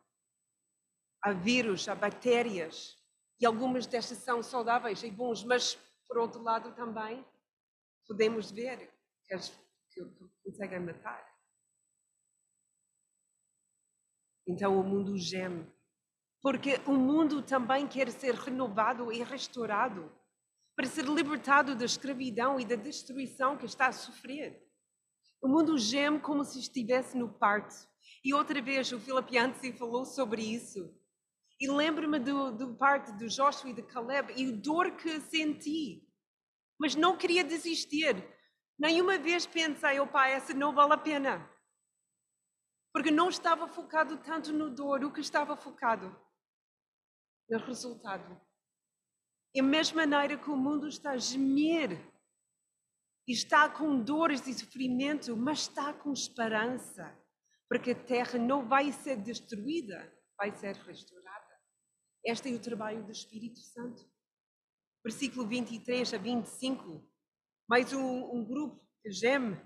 Há 1.22 1.32
vírus, 1.32 1.88
há 1.88 1.94
bactérias, 1.94 2.96
e 3.40 3.46
algumas 3.46 3.86
destas 3.86 4.18
são 4.18 4.42
saudáveis 4.42 5.02
e 5.02 5.10
bons, 5.10 5.44
mas 5.44 5.78
por 6.10 6.18
outro 6.18 6.42
lado, 6.42 6.74
também 6.74 7.24
podemos 8.04 8.50
ver 8.50 8.92
que, 9.24 9.32
as, 9.32 9.48
que, 9.92 10.04
conseguem 10.42 10.80
matar. 10.80 11.24
Então 14.44 14.76
o 14.80 14.82
mundo 14.82 15.16
geme. 15.16 15.72
Porque 16.42 16.80
o 16.84 16.94
mundo 16.94 17.40
também 17.42 17.86
quer 17.86 18.10
ser 18.10 18.34
renovado 18.34 19.12
e 19.12 19.22
restaurado 19.22 20.12
para 20.74 20.88
ser 20.88 21.04
libertado 21.04 21.76
da 21.76 21.84
escravidão 21.84 22.58
e 22.58 22.64
da 22.64 22.74
destruição 22.74 23.56
que 23.56 23.66
está 23.66 23.86
a 23.86 23.92
sofrer. 23.92 24.68
O 25.40 25.46
mundo 25.46 25.78
geme 25.78 26.18
como 26.18 26.44
se 26.44 26.58
estivesse 26.58 27.16
no 27.16 27.28
parto. 27.28 27.88
E 28.24 28.34
outra 28.34 28.60
vez 28.60 28.90
o 28.90 28.98
Filipianzi 28.98 29.72
falou 29.72 30.04
sobre 30.04 30.42
isso. 30.42 30.92
E 31.60 31.70
lembro-me 31.70 32.18
do, 32.18 32.50
do 32.52 32.74
parte 32.74 33.12
de 33.12 33.28
Joshua 33.28 33.70
e 33.70 33.74
de 33.74 33.82
Caleb 33.82 34.32
e 34.34 34.50
a 34.50 34.56
dor 34.56 34.92
que 34.96 35.20
senti. 35.20 36.08
Mas 36.78 36.94
não 36.94 37.16
queria 37.16 37.44
desistir. 37.44 38.16
Nenhuma 38.78 39.18
vez 39.18 39.44
pensei, 39.46 40.04
pai, 40.06 40.32
essa 40.32 40.54
não 40.54 40.72
vale 40.72 40.94
a 40.94 40.98
pena. 40.98 41.50
Porque 42.92 43.10
não 43.10 43.28
estava 43.28 43.68
focado 43.68 44.16
tanto 44.18 44.52
no 44.52 44.70
dor, 44.70 45.04
o 45.04 45.12
que 45.12 45.20
estava 45.20 45.54
focado 45.54 46.18
no 47.48 47.58
resultado. 47.58 48.40
E 49.54 49.60
a 49.60 49.62
mesma 49.62 50.06
maneira 50.06 50.38
que 50.38 50.48
o 50.48 50.56
mundo 50.56 50.88
está 50.88 51.10
a 51.10 51.18
gemer, 51.18 52.00
está 53.26 53.68
com 53.68 54.00
dores 54.00 54.46
e 54.46 54.54
sofrimento, 54.54 55.36
mas 55.36 55.60
está 55.60 55.92
com 55.92 56.12
esperança, 56.12 57.16
porque 57.68 57.90
a 57.90 57.94
terra 57.94 58.38
não 58.38 58.66
vai 58.66 58.92
ser 58.92 59.16
destruída, 59.16 60.10
vai 60.38 60.56
ser 60.56 60.74
restaurada. 60.76 61.19
Este 62.24 62.52
é 62.52 62.54
o 62.54 62.60
trabalho 62.60 63.02
do 63.02 63.12
Espírito 63.12 63.60
Santo. 63.60 64.04
Versículo 65.02 65.46
23 65.46 66.12
a 66.12 66.18
25. 66.18 67.02
Mais 67.66 67.92
um, 67.94 68.36
um 68.36 68.44
grupo 68.44 68.86
que 69.02 69.10
geme. 69.10 69.58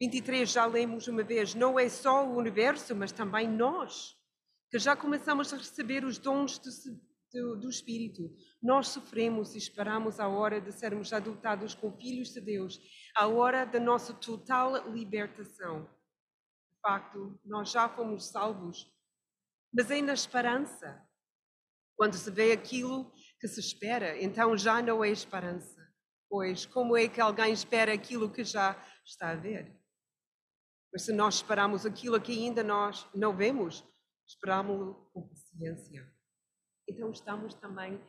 23 0.00 0.48
já 0.50 0.66
lemos 0.66 1.08
uma 1.08 1.24
vez. 1.24 1.54
Não 1.54 1.78
é 1.78 1.88
só 1.88 2.24
o 2.24 2.36
universo, 2.36 2.94
mas 2.94 3.10
também 3.10 3.48
nós, 3.48 4.16
que 4.70 4.78
já 4.78 4.96
começamos 4.96 5.52
a 5.52 5.56
receber 5.56 6.04
os 6.04 6.16
dons 6.16 6.58
do, 6.60 6.70
do, 7.32 7.60
do 7.62 7.68
Espírito. 7.68 8.32
Nós 8.62 8.88
sofremos 8.88 9.56
e 9.56 9.58
esperamos 9.58 10.20
a 10.20 10.28
hora 10.28 10.60
de 10.60 10.70
sermos 10.70 11.12
adotados 11.12 11.74
como 11.74 11.96
filhos 11.96 12.32
de 12.32 12.40
Deus, 12.40 12.80
a 13.16 13.26
hora 13.26 13.64
da 13.64 13.80
nossa 13.80 14.14
total 14.14 14.88
libertação. 14.92 15.90
De 16.72 16.80
facto, 16.80 17.40
nós 17.44 17.72
já 17.72 17.88
fomos 17.88 18.28
salvos, 18.28 18.88
mas 19.72 19.90
é 19.90 20.00
na 20.00 20.12
esperança 20.12 21.04
quando 21.96 22.14
se 22.14 22.30
vê 22.30 22.52
aquilo 22.52 23.12
que 23.40 23.48
se 23.48 23.60
espera, 23.60 24.20
então 24.22 24.56
já 24.56 24.80
não 24.82 25.02
é 25.02 25.10
esperança. 25.10 25.80
Pois 26.28 26.64
como 26.64 26.96
é 26.96 27.08
que 27.08 27.20
alguém 27.20 27.52
espera 27.52 27.92
aquilo 27.92 28.30
que 28.30 28.44
já 28.44 28.76
está 29.04 29.30
a 29.30 29.34
ver? 29.34 29.76
Mas 30.92 31.02
se 31.02 31.12
nós 31.12 31.36
esperamos 31.36 31.86
aquilo 31.86 32.20
que 32.20 32.32
ainda 32.32 32.62
nós 32.62 33.06
não 33.14 33.36
vemos, 33.36 33.84
esperamos 34.26 34.96
com 35.12 35.28
paciência. 35.28 36.10
Então 36.88 37.10
estamos 37.10 37.54
também 37.54 38.00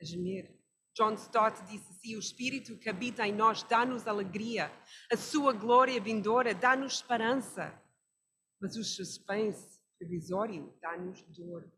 a 0.00 0.04
gemer. 0.04 0.62
John 0.94 1.14
Stott 1.14 1.62
disse 1.64 1.90
assim: 1.90 2.16
o 2.16 2.18
Espírito 2.18 2.78
que 2.78 2.88
habita 2.88 3.26
em 3.26 3.32
nós 3.32 3.62
dá-nos 3.62 4.06
alegria, 4.06 4.70
a 5.10 5.16
sua 5.16 5.52
glória 5.52 6.00
vindoura 6.00 6.54
dá-nos 6.54 6.94
esperança, 6.94 7.80
mas 8.60 8.76
o 8.76 8.84
suspense 8.84 9.80
provisório 9.98 10.76
dá-nos 10.80 11.22
dor. 11.22 11.70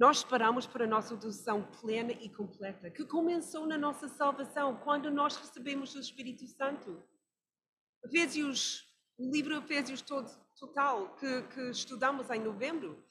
Nós 0.00 0.16
esperamos 0.16 0.66
por 0.66 0.80
a 0.80 0.86
nossa 0.86 1.12
adoção 1.12 1.62
plena 1.78 2.12
e 2.12 2.30
completa, 2.30 2.90
que 2.90 3.04
começou 3.04 3.66
na 3.66 3.76
nossa 3.76 4.08
salvação, 4.08 4.78
quando 4.78 5.10
nós 5.10 5.36
recebemos 5.36 5.94
o 5.94 6.00
Espírito 6.00 6.46
Santo. 6.46 7.02
Efésios, 8.02 8.88
o 9.18 9.30
livro 9.30 9.54
Efésios 9.58 10.00
todo, 10.00 10.34
total, 10.58 11.14
que, 11.16 11.42
que 11.48 11.70
estudamos 11.70 12.30
em 12.30 12.40
novembro, 12.40 13.04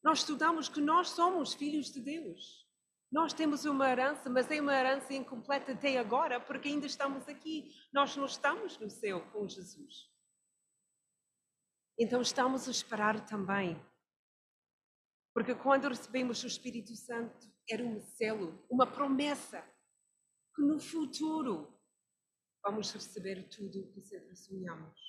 nós 0.00 0.20
estudamos 0.20 0.68
que 0.68 0.80
nós 0.80 1.08
somos 1.08 1.54
filhos 1.54 1.90
de 1.90 1.98
Deus. 1.98 2.64
Nós 3.10 3.32
temos 3.32 3.64
uma 3.64 3.90
herança, 3.90 4.30
mas 4.30 4.48
é 4.48 4.60
uma 4.60 4.72
herança 4.72 5.12
incompleta 5.12 5.72
até 5.72 5.98
agora, 5.98 6.38
porque 6.38 6.68
ainda 6.68 6.86
estamos 6.86 7.28
aqui. 7.28 7.74
Nós 7.92 8.14
não 8.16 8.26
estamos 8.26 8.78
no 8.78 8.88
céu 8.88 9.22
com 9.32 9.48
Jesus. 9.48 10.08
Então 11.98 12.22
estamos 12.22 12.68
a 12.68 12.70
esperar 12.70 13.26
também. 13.26 13.76
Porque 15.32 15.54
quando 15.54 15.88
recebemos 15.88 16.42
o 16.42 16.46
Espírito 16.46 16.94
Santo, 16.96 17.48
era 17.68 17.84
um 17.84 18.00
selo, 18.00 18.64
uma 18.68 18.86
promessa, 18.86 19.62
que 20.54 20.62
no 20.62 20.80
futuro 20.80 21.72
vamos 22.62 22.92
receber 22.92 23.48
tudo 23.48 23.80
o 23.80 23.92
que 23.92 24.02
sempre 24.02 24.34
sonhamos. 24.36 25.00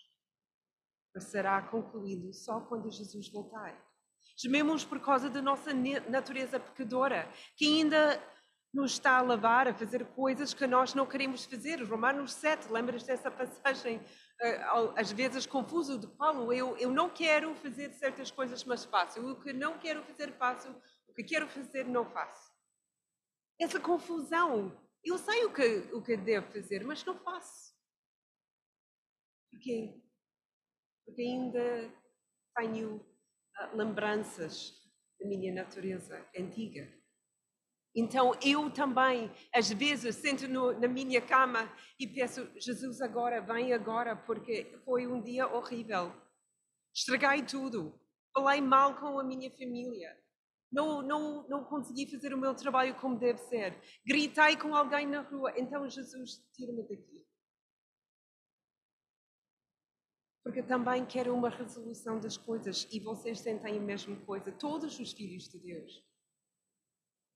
Mas 1.13 1.25
será 1.25 1.61
concluído 1.63 2.33
só 2.33 2.61
quando 2.61 2.91
Jesus 2.91 3.29
voltar. 3.29 3.75
Gememos 4.37 4.85
por 4.85 4.99
causa 4.99 5.29
da 5.29 5.41
nossa 5.41 5.73
natureza 6.07 6.59
pecadora, 6.59 7.29
que 7.57 7.65
ainda 7.65 8.21
nos 8.73 8.93
está 8.93 9.17
a 9.17 9.21
lavar 9.21 9.67
a 9.67 9.73
fazer 9.73 10.05
coisas 10.05 10.53
que 10.53 10.65
nós 10.65 10.93
não 10.93 11.05
queremos 11.05 11.45
fazer. 11.45 11.83
Romanos 11.83 12.33
7, 12.33 12.71
lembras 12.71 13.03
dessa 13.03 13.29
passagem, 13.29 14.01
às 14.95 15.11
vezes 15.11 15.45
confuso 15.45 15.99
de 15.99 16.07
Paulo? 16.07 16.51
Eu, 16.51 16.75
eu 16.77 16.91
não 16.91 17.09
quero 17.09 17.53
fazer 17.55 17.93
certas 17.93 18.31
coisas, 18.31 18.63
mas 18.63 18.83
faço. 18.85 19.19
O 19.19 19.39
que 19.39 19.53
não 19.53 19.77
quero 19.77 20.03
fazer, 20.03 20.31
faço. 20.33 20.69
O 21.07 21.13
que 21.13 21.23
quero 21.23 21.47
fazer, 21.47 21.85
não 21.85 22.05
faço. 22.09 22.51
Essa 23.59 23.79
confusão. 23.79 24.75
Eu 25.03 25.17
sei 25.17 25.45
o 25.45 25.53
que, 25.53 25.89
o 25.93 26.01
que 26.01 26.15
devo 26.15 26.51
fazer, 26.51 26.83
mas 26.83 27.03
não 27.03 27.17
faço. 27.19 27.73
Porquê? 29.51 30.01
Porque 31.05 31.21
ainda 31.21 31.93
tenho 32.55 32.97
uh, 32.97 33.75
lembranças 33.75 34.73
da 35.19 35.27
minha 35.27 35.53
natureza 35.53 36.27
antiga. 36.37 37.00
Então 37.93 38.31
eu 38.41 38.69
também, 38.71 39.29
às 39.53 39.69
vezes, 39.69 40.15
sento 40.15 40.47
no, 40.47 40.71
na 40.79 40.87
minha 40.87 41.21
cama 41.21 41.71
e 41.99 42.07
peço, 42.07 42.49
Jesus, 42.57 43.01
agora, 43.01 43.41
vem 43.41 43.73
agora, 43.73 44.15
porque 44.15 44.79
foi 44.85 45.05
um 45.05 45.21
dia 45.21 45.47
horrível. 45.47 46.13
Estraguei 46.93 47.43
tudo. 47.43 47.99
Falei 48.33 48.61
mal 48.61 48.97
com 48.99 49.19
a 49.19 49.23
minha 49.23 49.51
família. 49.51 50.17
Não, 50.71 51.01
não, 51.01 51.45
não 51.49 51.65
consegui 51.65 52.09
fazer 52.09 52.33
o 52.33 52.37
meu 52.37 52.55
trabalho 52.55 52.95
como 52.95 53.19
deve 53.19 53.39
ser. 53.39 53.77
Gritei 54.05 54.55
com 54.55 54.73
alguém 54.73 55.05
na 55.05 55.21
rua. 55.21 55.53
Então, 55.57 55.87
Jesus, 55.89 56.41
tira-me 56.53 56.83
daqui. 56.83 57.25
Porque 60.43 60.63
também 60.63 61.05
quero 61.05 61.35
uma 61.35 61.49
resolução 61.49 62.19
das 62.19 62.37
coisas 62.37 62.87
e 62.89 62.99
vocês 63.01 63.41
sentem 63.41 63.77
a 63.77 63.81
mesma 63.81 64.15
coisa. 64.21 64.51
Todos 64.51 64.97
os 64.97 65.11
filhos 65.11 65.49
de 65.49 65.59
Deus. 65.59 66.10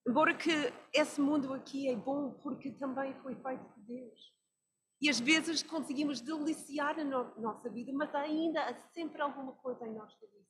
Embora 0.07 0.37
que 0.37 0.51
esse 0.93 1.19
mundo 1.19 1.51
aqui 1.53 1.89
é 1.89 1.95
bom 1.95 2.31
porque 2.43 2.71
também 2.71 3.13
foi 3.21 3.35
feito 3.35 3.65
por 3.65 3.83
Deus. 3.83 4.35
E 5.01 5.09
às 5.09 5.19
vezes 5.19 5.63
conseguimos 5.63 6.21
deliciar 6.21 6.99
a 6.99 7.03
no 7.03 7.35
nossa 7.39 7.69
vida, 7.69 7.91
mas 7.91 8.13
ainda 8.13 8.63
há 8.63 8.75
sempre 8.93 9.21
alguma 9.21 9.53
coisa 9.53 9.85
em 9.85 9.93
nós 9.93 10.15
que 10.15 10.27
diz. 10.27 10.47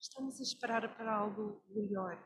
Estamos 0.00 0.40
a 0.40 0.42
esperar 0.42 0.96
para 0.96 1.14
algo 1.14 1.62
melhor. 1.68 2.16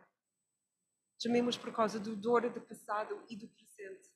Chamemos 1.20 1.56
por 1.56 1.72
causa 1.72 1.98
do 1.98 2.14
dor 2.14 2.48
do 2.50 2.60
passado 2.60 3.24
e 3.28 3.36
do 3.36 3.48
presente. 3.48 4.10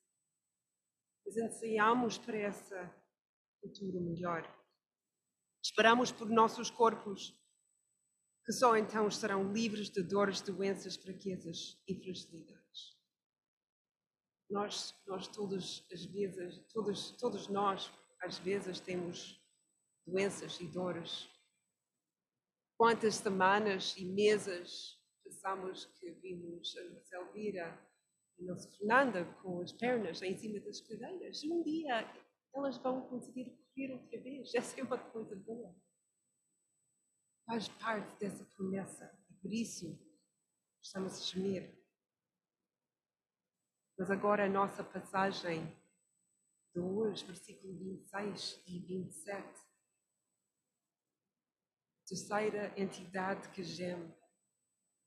Mas 1.24 1.36
ensaiamos 1.36 2.18
para 2.18 2.36
esse 2.36 2.74
futuro 3.60 4.00
melhor. 4.00 4.42
Esperamos 5.62 6.12
por 6.12 6.28
nossos 6.28 6.70
corpos 6.70 7.39
que 8.50 8.54
só 8.54 8.76
então 8.76 9.06
estarão 9.06 9.52
livres 9.52 9.88
de 9.88 10.02
dores, 10.02 10.40
doenças, 10.40 10.96
fraquezas 10.96 11.80
e 11.86 11.94
fragilidades. 11.94 12.98
Nós, 14.50 14.92
nós 15.06 15.28
todos 15.28 15.86
as 15.92 16.04
vezes, 16.06 16.58
todos, 16.72 17.12
todos 17.12 17.46
nós 17.46 17.92
às 18.20 18.40
vezes 18.40 18.80
temos 18.80 19.40
doenças 20.04 20.58
e 20.58 20.66
dores. 20.66 21.30
Quantas 22.76 23.14
semanas 23.14 23.96
e 23.96 24.04
meses 24.04 24.98
pensamos 25.22 25.84
que 25.84 26.10
vimos 26.10 26.76
a 26.76 27.00
Selvira 27.02 27.80
e 28.36 28.42
a 28.42 28.46
nossa 28.48 28.68
Fernanda 28.72 29.24
com 29.44 29.60
as 29.60 29.70
pernas 29.70 30.22
em 30.22 30.36
cima 30.36 30.58
das 30.58 30.80
cadeiras. 30.80 31.44
Um 31.44 31.62
dia 31.62 32.12
elas 32.52 32.78
vão 32.78 33.02
conseguir 33.02 33.44
correr 33.44 33.92
outra 33.92 34.20
vez. 34.20 34.52
Essa 34.56 34.80
é 34.80 34.82
uma 34.82 34.98
coisa 34.98 35.36
boa 35.36 35.72
faz 37.50 37.66
parte 37.68 38.16
dessa 38.20 38.44
promessa 38.44 39.12
e 39.28 39.34
por 39.34 39.52
isso 39.52 39.98
estamos 40.80 41.18
a 41.18 41.24
gemer. 41.24 41.76
Mas 43.98 44.08
agora 44.08 44.46
a 44.46 44.48
nossa 44.48 44.84
passagem 44.84 45.66
de 46.72 46.80
hoje, 46.80 47.26
versículo 47.26 47.76
26 47.76 48.62
e 48.68 48.78
27. 48.78 49.60
Terceira 52.06 52.72
entidade 52.80 53.48
que 53.48 53.64
geme. 53.64 54.14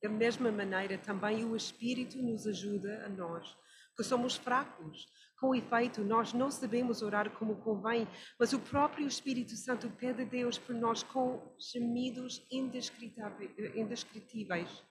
Da 0.02 0.10
mesma 0.10 0.52
maneira, 0.52 0.98
também 0.98 1.46
o 1.46 1.56
Espírito 1.56 2.22
nos 2.22 2.46
ajuda 2.46 3.06
a 3.06 3.10
nós, 3.10 3.58
que 3.96 4.04
somos 4.04 4.36
fracos, 4.36 5.08
com 5.44 5.54
efeito, 5.54 6.06
nós 6.06 6.32
não 6.32 6.50
sabemos 6.50 7.02
orar 7.02 7.30
como 7.38 7.58
convém, 7.58 8.08
mas 8.40 8.54
o 8.54 8.60
próprio 8.60 9.06
Espírito 9.06 9.58
Santo 9.58 9.90
pede 9.90 10.22
a 10.22 10.26
Deus 10.26 10.58
por 10.58 10.74
nós 10.74 11.04
com 11.04 11.54
gemidos 11.60 12.42
indescritíveis. 12.50 14.86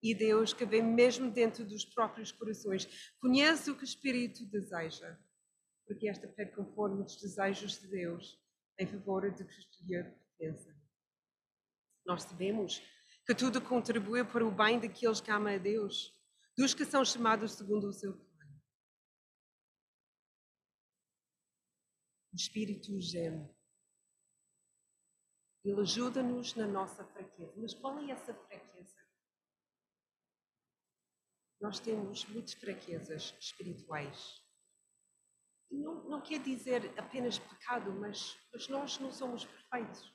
E 0.00 0.14
Deus, 0.14 0.52
que 0.52 0.64
vem 0.64 0.84
mesmo 0.84 1.32
dentro 1.32 1.64
dos 1.64 1.84
próprios 1.84 2.30
corações, 2.30 3.10
conhece 3.20 3.68
o 3.68 3.74
que 3.74 3.82
o 3.82 3.84
Espírito 3.84 4.46
deseja, 4.46 5.18
porque 5.84 6.08
esta 6.08 6.28
pede 6.28 6.52
conforme 6.52 7.02
os 7.02 7.16
desejos 7.16 7.80
de 7.80 7.88
Deus, 7.88 8.40
em 8.78 8.86
favor 8.86 9.28
de 9.32 9.44
que 9.44 9.84
lhe 9.84 10.04
pertença. 10.38 10.72
Nós 12.06 12.22
sabemos 12.22 12.80
que 13.26 13.34
tudo 13.34 13.60
contribui 13.60 14.22
para 14.22 14.46
o 14.46 14.52
bem 14.52 14.78
daqueles 14.78 15.20
que 15.20 15.32
amam 15.32 15.52
a 15.52 15.58
Deus, 15.58 16.14
dos 16.56 16.72
que 16.72 16.84
são 16.84 17.04
chamados 17.04 17.54
segundo 17.54 17.88
o 17.88 17.92
seu 17.92 18.25
Espírito 22.36 23.00
geme. 23.00 23.50
Ele 25.64 25.80
ajuda-nos 25.80 26.54
na 26.54 26.66
nossa 26.66 27.02
fraqueza. 27.02 27.54
Mas 27.56 27.72
qual 27.72 27.98
é 27.98 28.10
essa 28.10 28.34
fraqueza? 28.34 28.94
Nós 31.58 31.80
temos 31.80 32.26
muitas 32.26 32.52
fraquezas 32.52 33.34
espirituais. 33.40 34.44
Não, 35.70 36.04
não 36.04 36.20
quer 36.20 36.38
dizer 36.42 36.96
apenas 36.98 37.38
pecado, 37.38 37.90
mas, 37.92 38.36
mas 38.52 38.68
nós 38.68 38.98
não 38.98 39.10
somos 39.10 39.46
perfeitos. 39.46 40.14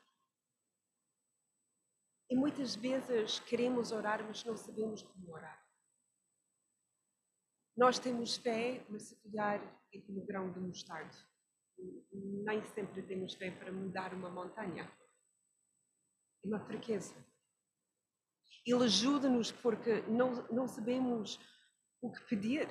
E 2.29 2.35
muitas 2.35 2.75
vezes 2.75 3.39
queremos 3.39 3.91
orar, 3.91 4.23
mas 4.23 4.43
não 4.43 4.55
sabemos 4.55 5.01
como 5.01 5.33
orar. 5.33 5.59
Nós 7.75 7.97
temos 7.97 8.37
fé, 8.37 8.85
mas 8.89 9.07
se 9.07 9.15
calhar 9.23 9.59
é 9.91 9.99
como 10.01 10.23
grão 10.23 10.51
de 10.51 10.59
mostardo 10.59 11.30
nem 12.11 12.63
sempre 12.73 13.01
temos 13.03 13.33
fé 13.33 13.51
para 13.51 13.71
mudar 13.71 14.13
uma 14.13 14.29
montanha. 14.29 14.91
É 16.43 16.47
uma 16.47 16.59
fraqueza. 16.59 17.13
Ele 18.65 18.83
ajuda-nos 18.83 19.51
porque 19.51 20.01
não, 20.01 20.47
não 20.49 20.67
sabemos 20.67 21.39
o 22.01 22.11
que 22.11 22.21
pedir. 22.25 22.67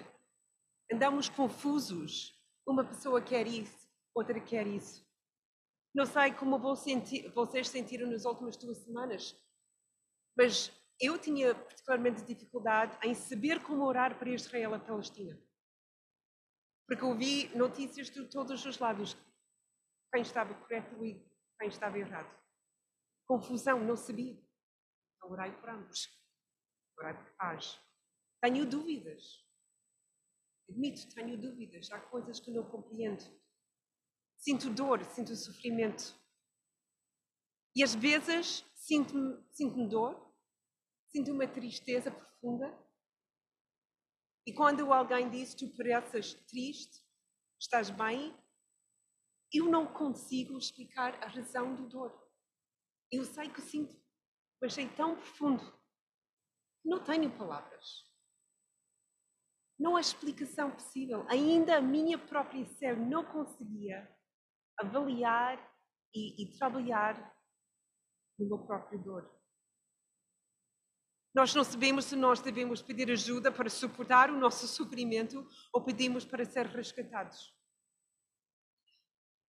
Andamos 0.92 1.29
confusos. 1.29 2.38
Uma 2.66 2.85
pessoa 2.85 3.20
quer 3.23 3.46
isso, 3.46 3.88
outra 4.14 4.40
quer 4.40 4.66
isso. 4.66 5.09
Não 5.94 6.07
sei 6.07 6.33
como 6.33 6.59
vocês 6.59 7.68
sentiram 7.68 8.09
nas 8.09 8.25
últimas 8.25 8.57
duas 8.57 8.79
semanas, 8.79 9.37
mas 10.37 10.70
eu 11.01 11.18
tinha 11.18 11.55
particularmente 11.55 12.23
dificuldade 12.23 12.96
em 13.03 13.14
saber 13.14 13.61
como 13.62 13.85
orar 13.85 14.16
para 14.18 14.31
Israel 14.31 14.77
e 14.77 14.79
Palestina 14.79 15.49
porque 16.90 17.05
ouvi 17.05 17.57
notícias 17.57 18.11
de 18.11 18.24
todos 18.24 18.64
os 18.66 18.79
lados. 18.81 19.16
Quem 20.12 20.22
estava 20.22 20.53
correto 20.53 21.07
e 21.07 21.24
quem 21.57 21.68
estava 21.68 21.96
errado. 21.96 22.37
Confusão, 23.29 23.79
não 23.79 23.96
sabia. 23.96 24.33
Então 25.14 25.31
orai 25.31 25.57
por 25.61 25.68
ambos. 25.68 26.09
Orai 26.98 27.16
por 27.16 27.33
paz. 27.37 27.81
Tenho 28.42 28.66
dúvidas. 28.66 29.46
Admito, 30.68 31.14
tenho 31.14 31.40
dúvidas. 31.40 31.92
Há 31.92 32.00
coisas 32.00 32.40
que 32.40 32.50
não 32.50 32.68
compreendo. 32.68 33.22
Sinto 34.37 34.68
dor, 34.68 35.05
sinto 35.05 35.37
sofrimento. 35.37 36.20
E 37.76 37.85
às 37.85 37.94
vezes 37.94 38.64
sinto-me 38.74 39.40
sinto 39.53 39.87
dor, 39.87 40.35
sinto 41.07 41.31
uma 41.31 41.46
tristeza 41.46 42.11
profunda 42.11 42.76
e 44.50 44.52
quando 44.52 44.92
alguém 44.92 45.30
diz 45.30 45.54
tu 45.54 45.68
pareces 45.76 46.34
triste, 46.48 47.00
estás 47.56 47.88
bem, 47.88 48.36
eu 49.54 49.66
não 49.66 49.86
consigo 49.86 50.58
explicar 50.58 51.14
a 51.22 51.28
razão 51.28 51.72
do 51.76 51.88
dor. 51.88 52.12
Eu 53.12 53.24
sei 53.24 53.48
que 53.48 53.60
sinto, 53.60 53.96
mas 54.60 54.76
é 54.76 54.88
tão 54.88 55.14
profundo 55.14 55.80
não 56.84 56.98
tenho 57.04 57.30
palavras. 57.38 58.04
Não 59.78 59.94
há 59.94 60.00
explicação 60.00 60.72
possível. 60.72 61.24
Ainda 61.28 61.76
a 61.76 61.80
minha 61.80 62.18
própria 62.18 62.66
ser 62.66 62.96
não 62.96 63.24
conseguia 63.24 64.12
avaliar 64.76 65.58
e, 66.12 66.42
e 66.42 66.58
trabalhar 66.58 67.36
no 68.36 68.48
meu 68.48 68.58
próprio 68.66 68.98
dor. 68.98 69.39
Nós 71.35 71.55
não 71.55 71.62
sabemos 71.62 72.07
se 72.07 72.16
nós 72.16 72.40
devemos 72.40 72.83
pedir 72.83 73.11
ajuda 73.11 73.53
para 73.53 73.71
suportar 73.71 74.31
o 74.31 74.38
nosso 74.38 74.66
sofrimento 74.66 75.47
ou 75.73 75.83
pedimos 75.83 76.25
para 76.25 76.45
ser 76.45 76.66
resgatados. 76.66 77.55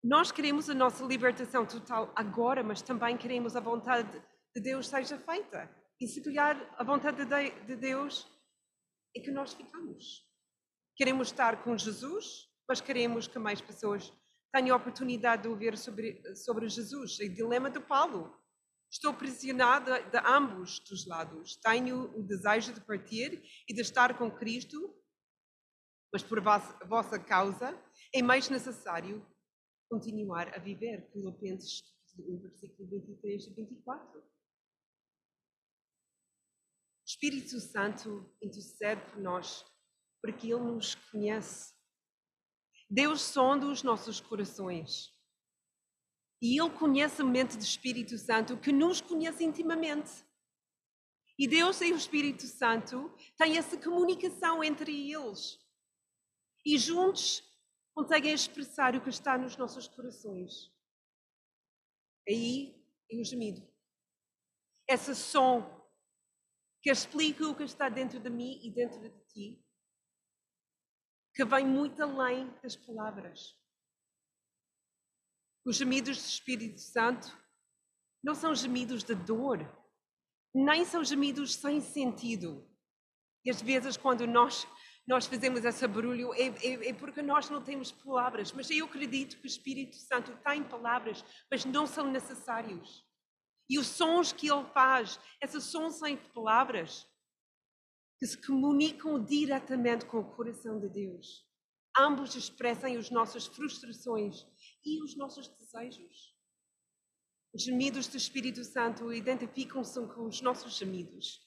Nós 0.04 0.32
queremos 0.32 0.70
a 0.70 0.74
nossa 0.74 1.04
libertação 1.06 1.66
total 1.66 2.12
agora, 2.16 2.64
mas 2.64 2.82
também 2.82 3.18
queremos 3.18 3.56
a 3.56 3.60
vontade 3.60 4.22
de 4.56 4.62
Deus 4.62 4.88
seja 4.88 5.18
feita. 5.18 5.70
E 6.00 6.08
se 6.08 6.22
calhar 6.22 6.58
a 6.78 6.84
vontade 6.84 7.24
de 7.66 7.76
Deus 7.76 8.28
é 9.16 9.20
que 9.20 9.32
nós 9.32 9.54
ficamos. 9.54 10.28
Queremos 10.96 11.28
estar 11.28 11.64
com 11.64 11.78
Jesus, 11.78 12.48
mas 12.68 12.82
queremos 12.82 13.28
que 13.28 13.38
mais 13.38 13.62
pessoas 13.62 14.12
tenham 14.52 14.76
a 14.76 14.80
oportunidade 14.80 15.44
de 15.44 15.50
ouvir 15.50 15.78
sobre, 15.78 16.36
sobre 16.36 16.68
Jesus. 16.68 17.20
O 17.20 17.30
dilema 17.30 17.70
de 17.70 17.80
Paulo. 17.80 18.36
Estou 18.92 19.14
pressionada 19.14 20.04
de 20.04 20.18
ambos 20.18 20.80
os 20.92 21.08
lados. 21.08 21.56
Tenho 21.56 22.14
o 22.14 22.24
desejo 22.24 22.74
de 22.74 22.82
partir 22.82 23.42
e 23.68 23.74
de 23.74 23.80
estar 23.80 24.18
com 24.18 24.30
Cristo, 24.30 24.94
mas 26.12 26.22
por 26.22 26.42
vossa 26.42 27.18
causa 27.18 27.82
é 28.14 28.22
mais 28.22 28.50
necessário 28.50 29.26
continuar 29.90 30.54
a 30.54 30.60
viver. 30.60 31.10
Filipenses 31.14 31.82
1, 32.20 32.42
versículo 32.42 32.90
23 32.90 33.48
e 33.48 33.54
24. 33.54 34.20
O 34.20 34.26
Espírito 37.08 37.62
Santo 37.62 38.30
intercede 38.42 39.10
por 39.10 39.22
nós, 39.22 39.66
porque 40.22 40.52
Ele 40.52 40.64
nos 40.64 40.96
conhece. 40.96 41.74
Deus 42.90 43.22
sonda 43.22 43.68
os 43.68 43.84
nossos 43.84 44.20
corações. 44.20 45.10
E 46.42 46.60
Ele 46.60 46.72
conhece 46.72 47.22
a 47.22 47.26
mente 47.26 47.56
do 47.56 47.64
Espírito 47.64 48.18
Santo, 48.18 48.58
que 48.58 48.72
nos 48.72 49.00
conhece 49.00 49.44
intimamente. 49.44 50.26
E 51.38 51.48
Deus 51.48 51.80
e 51.82 51.92
o 51.94 51.96
Espírito 51.96 52.48
Santo 52.48 53.14
têm 53.38 53.58
essa 53.58 53.78
comunicação 53.78 54.64
entre 54.64 55.12
eles. 55.12 55.60
E 56.66 56.78
juntos 56.78 57.44
conseguem 57.94 58.34
expressar 58.34 58.96
o 58.96 59.02
que 59.02 59.10
está 59.10 59.38
nos 59.38 59.58
nossos 59.58 59.88
corações. 59.88 60.72
Aí 62.28 62.76
é 63.12 63.16
o 63.20 63.24
gemido. 63.24 63.68
Esse 64.88 65.16
som 65.16 65.82
que 66.82 66.90
explica 66.90 67.48
o 67.48 67.56
que 67.56 67.64
está 67.64 67.90
dentro 67.90 68.20
de 68.20 68.30
mim 68.30 68.60
e 68.64 68.72
dentro 68.72 69.00
de 69.00 69.10
ti, 69.28 69.64
que 71.34 71.46
vem 71.46 71.66
muito 71.66 72.02
além 72.02 72.50
das 72.62 72.76
palavras. 72.76 73.56
Os 75.66 75.78
gemidos 75.78 76.18
do 76.18 76.26
Espírito 76.26 76.80
Santo 76.80 77.38
não 78.24 78.34
são 78.34 78.54
gemidos 78.56 79.04
de 79.04 79.16
dor, 79.16 79.60
nem 80.54 80.86
são 80.86 81.04
gemidos 81.04 81.56
sem 81.56 81.80
sentido. 81.82 82.68
E 83.46 83.50
às 83.50 83.62
vezes, 83.62 83.98
quando 83.98 84.28
nós, 84.28 84.68
nós 85.08 85.26
fazemos 85.26 85.64
esse 85.64 85.88
barulho, 85.88 86.34
é, 86.34 86.48
é, 86.48 86.90
é, 86.90 86.94
porque 86.94 87.22
nós 87.22 87.50
não 87.50 87.62
temos 87.62 87.92
palavras. 87.92 88.52
Mas 88.52 88.70
eu 88.70 88.86
acredito 88.86 89.38
que 89.38 89.46
o 89.46 89.48
Espírito 89.48 89.96
Santo 89.96 90.36
tem 90.44 90.64
palavras, 90.64 91.24
mas 91.50 91.66
não 91.66 91.88
são 91.88 92.12
necessários. 92.12 93.04
E 93.70 93.80
os 93.80 93.88
sons 93.88 94.32
que 94.32 94.52
ele 94.52 94.66
faz, 94.74 95.20
esses 95.42 95.64
sons 95.64 95.96
sem 95.96 96.18
palavras, 96.18 97.08
que 98.20 98.28
se 98.28 98.38
comunicam 98.38 99.24
diretamente 99.24 100.06
com 100.06 100.20
o 100.20 100.36
coração 100.36 100.80
de 100.80 100.90
Deus. 100.90 101.44
Ambos 101.98 102.36
expressam 102.36 102.96
as 102.98 103.10
nossas 103.10 103.48
frustrações 103.48 104.46
e 104.84 105.02
os 105.02 105.16
nossos 105.16 105.48
desejos. 105.48 106.36
Os 107.54 107.64
gemidos 107.64 108.08
do 108.08 108.18
Espírito 108.18 108.64
Santo 108.64 109.12
identificam-se 109.12 110.00
com 110.08 110.26
os 110.26 110.42
nossos 110.42 110.78
gemidos. 110.78 111.42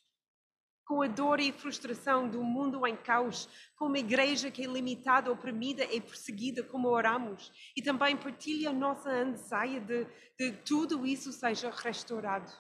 Com 0.87 1.01
a 1.01 1.07
dor 1.07 1.41
e 1.41 1.51
frustração 1.51 2.29
do 2.29 2.43
mundo 2.43 2.87
em 2.87 2.95
caos, 2.95 3.49
com 3.75 3.87
uma 3.87 3.99
igreja 3.99 4.51
que 4.51 4.63
é 4.63 4.67
limitada, 4.67 5.33
oprimida 5.33 5.83
e 5.85 5.99
perseguida, 5.99 6.63
como 6.63 6.89
oramos, 6.89 7.51
e 7.75 7.81
também 7.81 8.15
partilha 8.19 8.69
a 8.69 8.73
nossa 8.73 9.09
anseia 9.09 9.81
de, 9.81 10.07
de 10.39 10.53
tudo 10.59 11.07
isso 11.07 11.33
seja 11.33 11.71
restaurado. 11.71 12.53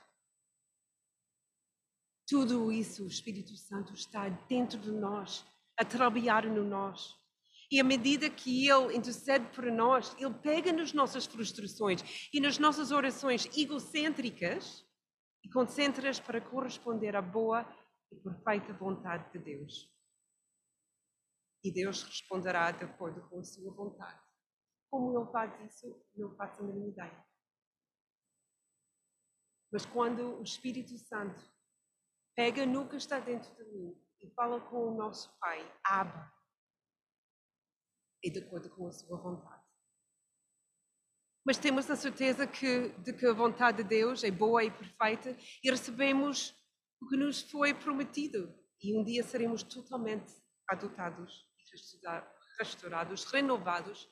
Tudo 2.26 2.72
isso 2.72 3.04
o 3.04 3.08
Espírito 3.08 3.54
Santo 3.58 3.92
está 3.92 4.30
dentro 4.48 4.78
de 4.78 4.90
nós, 4.90 5.44
a 5.78 5.84
trabalhar 5.84 6.46
no 6.46 6.64
nós. 6.64 7.14
E 7.70 7.80
à 7.80 7.84
medida 7.84 8.28
que 8.28 8.68
Ele 8.68 8.96
intercede 8.96 9.46
por 9.54 9.64
nós, 9.70 10.14
Ele 10.18 10.34
pega 10.34 10.72
nas 10.72 10.92
nossas 10.92 11.26
frustrações 11.26 12.28
e 12.32 12.40
nas 12.40 12.58
nossas 12.58 12.90
orações 12.90 13.46
egocêntricas 13.56 14.84
e 15.44 15.50
concentra-as 15.50 16.20
para 16.20 16.40
corresponder 16.40 17.16
à 17.16 17.22
boa 17.22 17.66
e 18.10 18.16
perfeita 18.16 18.72
vontade 18.72 19.30
de 19.32 19.38
Deus. 19.38 19.90
E 21.62 21.72
Deus 21.72 22.02
responderá 22.02 22.70
de 22.70 22.84
acordo 22.84 23.22
com 23.28 23.40
a 23.40 23.44
sua 23.44 23.72
vontade. 23.72 24.20
Como 24.90 25.18
Ele 25.18 25.30
faz 25.32 25.52
isso, 25.60 26.02
não 26.14 26.34
faço 26.36 26.60
a 26.60 26.66
mínima 26.66 26.88
ideia. 26.88 27.24
Mas 29.72 29.84
quando 29.86 30.38
o 30.38 30.42
Espírito 30.42 30.96
Santo 30.98 31.44
pega 32.36 32.64
no 32.64 32.88
que 32.88 32.96
está 32.96 33.18
dentro 33.18 33.52
de 33.56 33.64
mim 33.64 34.00
e 34.20 34.30
fala 34.30 34.60
com 34.60 34.88
o 34.88 34.96
nosso 34.96 35.36
Pai, 35.40 35.60
Abba, 35.84 36.32
e 38.24 38.30
de 38.30 38.38
acordo 38.38 38.70
com 38.70 38.88
a 38.88 38.92
sua 38.92 39.18
vontade. 39.18 39.62
Mas 41.46 41.58
temos 41.58 41.90
a 41.90 41.94
certeza 41.94 42.46
que, 42.46 42.88
de 43.00 43.12
que 43.12 43.26
a 43.26 43.34
vontade 43.34 43.82
de 43.82 43.88
Deus 43.88 44.24
é 44.24 44.30
boa 44.30 44.64
e 44.64 44.70
perfeita 44.70 45.36
e 45.62 45.70
recebemos 45.70 46.54
o 47.00 47.06
que 47.06 47.18
nos 47.18 47.42
foi 47.42 47.74
prometido. 47.74 48.58
E 48.82 48.98
um 48.98 49.04
dia 49.04 49.22
seremos 49.22 49.62
totalmente 49.62 50.32
adotados, 50.66 51.46
restaurados, 52.58 53.24
renovados 53.24 54.08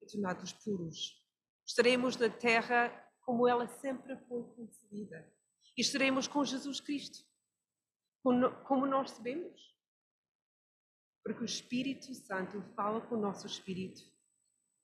e 0.00 0.06
tornados 0.06 0.52
puros. 0.52 1.20
Estaremos 1.66 2.16
na 2.16 2.28
terra 2.28 2.88
como 3.22 3.48
ela 3.48 3.66
sempre 3.66 4.16
foi 4.28 4.44
concebida. 4.54 5.28
E 5.76 5.80
estaremos 5.80 6.28
com 6.28 6.44
Jesus 6.44 6.80
Cristo, 6.80 7.24
como 8.22 8.86
nós 8.86 9.10
sabemos. 9.10 9.60
Porque 11.30 11.44
o 11.44 11.46
Espírito 11.46 12.12
Santo 12.12 12.60
fala 12.74 13.00
com 13.00 13.14
o 13.14 13.20
nosso 13.20 13.46
espírito 13.46 14.02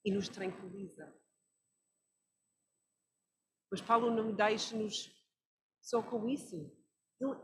e 0.04 0.12
nos 0.12 0.28
tranquiliza. 0.28 1.12
Mas 3.68 3.80
Paulo 3.80 4.14
não 4.14 4.32
deixa-nos 4.32 5.12
só 5.82 6.00
com 6.00 6.28
isso. 6.28 6.54
Ele, 7.20 7.34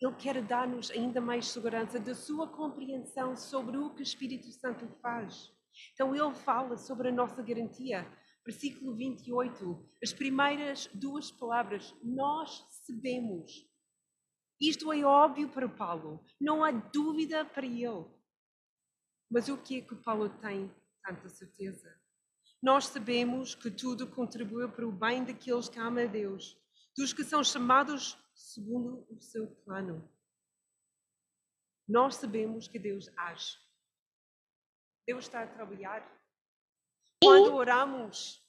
ele 0.00 0.16
quer 0.16 0.42
dar-nos 0.42 0.90
ainda 0.90 1.20
mais 1.20 1.48
segurança 1.48 2.00
da 2.00 2.14
sua 2.14 2.48
compreensão 2.48 3.36
sobre 3.36 3.76
o 3.76 3.94
que 3.94 4.00
o 4.00 4.02
Espírito 4.02 4.50
Santo 4.50 4.88
faz. 5.02 5.52
Então 5.92 6.16
ele 6.16 6.34
fala 6.36 6.78
sobre 6.78 7.10
a 7.10 7.12
nossa 7.12 7.42
garantia. 7.42 8.10
Versículo 8.46 8.96
28, 8.96 9.90
as 10.02 10.14
primeiras 10.14 10.86
duas 10.94 11.30
palavras, 11.30 11.94
nós 12.02 12.66
sabemos 12.86 13.69
isto 14.60 14.92
é 14.92 15.02
óbvio 15.02 15.48
para 15.48 15.68
Paulo, 15.68 16.24
não 16.40 16.62
há 16.62 16.70
dúvida 16.70 17.44
para 17.44 17.66
ele. 17.66 18.06
Mas 19.30 19.48
o 19.48 19.56
que 19.56 19.78
é 19.78 19.80
que 19.80 19.94
Paulo 19.94 20.28
tem 20.28 20.70
tanta 21.02 21.28
certeza? 21.28 21.98
Nós 22.62 22.86
sabemos 22.86 23.54
que 23.54 23.70
tudo 23.70 24.06
contribui 24.06 24.68
para 24.68 24.86
o 24.86 24.92
bem 24.92 25.24
daqueles 25.24 25.68
que 25.68 25.78
amam 25.78 26.04
a 26.04 26.06
Deus, 26.06 26.58
dos 26.96 27.12
que 27.12 27.24
são 27.24 27.42
chamados 27.42 28.18
segundo 28.34 29.06
o 29.08 29.20
seu 29.20 29.46
plano. 29.64 30.06
Nós 31.88 32.16
sabemos 32.16 32.68
que 32.68 32.78
Deus 32.78 33.08
age. 33.16 33.58
Deus 35.06 35.24
está 35.24 35.42
a 35.42 35.46
trabalhar. 35.46 36.06
Quando 37.22 37.54
oramos, 37.54 38.46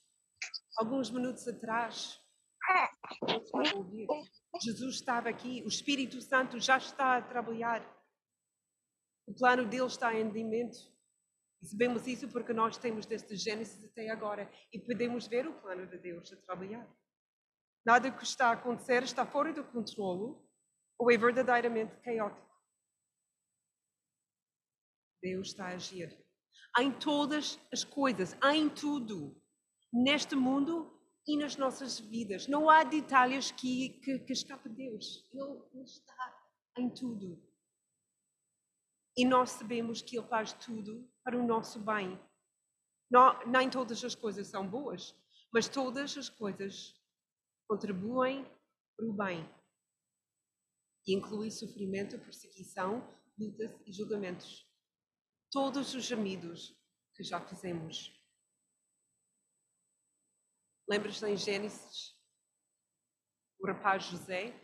alguns 0.76 1.10
minutos 1.10 1.46
atrás. 1.48 2.21
Jesus 4.62 4.96
estava 4.96 5.28
aqui, 5.28 5.62
o 5.64 5.68
Espírito 5.68 6.20
Santo 6.20 6.60
já 6.60 6.76
está 6.76 7.16
a 7.16 7.22
trabalhar. 7.22 7.82
O 9.26 9.34
plano 9.34 9.66
dele 9.68 9.86
está 9.86 10.14
em 10.14 10.22
andamento. 10.22 10.92
Sabemos 11.62 12.06
isso 12.06 12.28
porque 12.28 12.52
nós 12.52 12.76
temos 12.76 13.06
desde 13.06 13.36
Gênesis 13.36 13.84
até 13.84 14.10
agora 14.10 14.50
e 14.72 14.78
podemos 14.80 15.26
ver 15.28 15.46
o 15.46 15.60
plano 15.60 15.86
de 15.86 15.96
Deus 15.98 16.32
a 16.32 16.36
trabalhar. 16.36 16.88
Nada 17.84 18.10
que 18.10 18.24
está 18.24 18.48
a 18.48 18.52
acontecer 18.52 19.02
está 19.02 19.24
fora 19.24 19.52
do 19.52 19.64
controle 19.64 20.36
ou 20.98 21.10
é 21.10 21.16
verdadeiramente 21.16 21.96
caótico. 22.00 22.50
Deus 25.20 25.48
está 25.48 25.66
a 25.66 25.74
agir 25.74 26.22
em 26.78 26.90
todas 26.90 27.60
as 27.72 27.84
coisas, 27.84 28.36
em 28.44 28.68
tudo, 28.68 29.36
neste 29.92 30.34
mundo 30.34 30.98
e 31.26 31.36
nas 31.36 31.56
nossas 31.56 31.98
vidas. 31.98 32.48
Não 32.48 32.68
há 32.68 32.84
detalhes 32.84 33.50
que, 33.50 34.00
que, 34.00 34.18
que 34.20 34.32
escape 34.32 34.68
de 34.68 34.76
Deus. 34.76 35.28
Ele 35.32 35.82
está 35.84 36.48
em 36.78 36.88
tudo. 36.90 37.40
E 39.16 39.24
nós 39.24 39.50
sabemos 39.50 40.00
que 40.02 40.18
Ele 40.18 40.26
faz 40.26 40.52
tudo 40.52 41.08
para 41.22 41.38
o 41.38 41.46
nosso 41.46 41.78
bem. 41.80 42.18
Não, 43.10 43.38
nem 43.46 43.68
todas 43.68 44.02
as 44.02 44.14
coisas 44.14 44.48
são 44.48 44.66
boas, 44.66 45.14
mas 45.52 45.68
todas 45.68 46.16
as 46.16 46.28
coisas 46.28 46.94
contribuem 47.68 48.44
para 48.96 49.06
o 49.06 49.12
bem 49.12 49.48
e 51.06 51.14
inclui 51.14 51.50
sofrimento, 51.50 52.18
perseguição, 52.18 53.06
lutas 53.38 53.70
e 53.86 53.92
julgamentos. 53.92 54.66
Todos 55.50 55.94
os 55.94 56.04
gemidos 56.04 56.74
que 57.14 57.22
já 57.22 57.40
fizemos. 57.40 58.10
Lembras-te 60.88 61.24
em 61.26 61.36
Gênesis? 61.36 62.14
O 63.60 63.66
rapaz 63.66 64.04
José? 64.04 64.54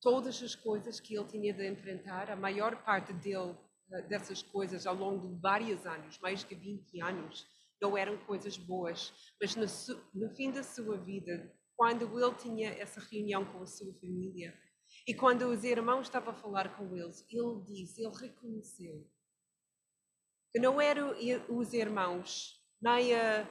Todas 0.00 0.42
as 0.42 0.54
coisas 0.54 1.00
que 1.00 1.16
ele 1.16 1.28
tinha 1.28 1.52
de 1.52 1.68
enfrentar, 1.68 2.30
a 2.30 2.36
maior 2.36 2.82
parte 2.84 3.12
dele, 3.12 3.56
eh, 3.92 4.02
dessas 4.02 4.42
coisas 4.42 4.86
ao 4.86 4.94
longo 4.94 5.34
de 5.34 5.40
vários 5.40 5.86
anos, 5.86 6.18
mais 6.18 6.44
de 6.44 6.54
20 6.54 7.00
anos, 7.02 7.46
não 7.80 7.96
eram 7.96 8.16
coisas 8.26 8.56
boas. 8.56 9.12
Mas 9.40 9.54
no, 9.56 9.66
no 10.14 10.34
fim 10.34 10.50
da 10.50 10.62
sua 10.62 10.96
vida, 10.98 11.52
quando 11.76 12.04
ele 12.18 12.34
tinha 12.36 12.70
essa 12.70 13.00
reunião 13.00 13.44
com 13.44 13.62
a 13.62 13.66
sua 13.66 13.92
família 13.94 14.56
e 15.06 15.14
quando 15.14 15.42
os 15.48 15.64
irmãos 15.64 16.02
estavam 16.02 16.32
a 16.32 16.36
falar 16.36 16.76
com 16.76 16.96
eles, 16.96 17.24
ele 17.30 17.60
disse, 17.64 18.02
ele 18.02 18.14
reconheceu 18.16 19.08
que 20.56 20.60
não 20.60 20.80
eram 20.80 21.14
os 21.50 21.74
irmãos, 21.74 22.58
nem, 22.80 23.14
a, 23.14 23.46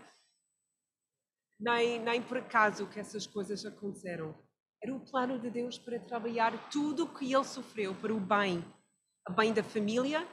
nem, 1.60 2.00
nem 2.00 2.22
por 2.22 2.38
acaso 2.38 2.88
que 2.88 3.00
essas 3.00 3.26
coisas 3.26 3.65
aconteceram. 3.65 4.36
Era 4.82 4.94
o 4.94 5.00
plano 5.00 5.39
de 5.39 5.50
Deus 5.50 5.78
para 5.78 6.00
trabalhar 6.00 6.70
tudo 6.70 7.06
o 7.06 7.13
que 7.13 7.34
ele 7.34 7.44
sofreu 7.44 7.96
para 7.96 8.13
o 8.13 8.20
bem, 8.20 8.63
o 9.28 9.34
bem 9.34 9.54
da 9.54 9.63
família, 9.63 10.28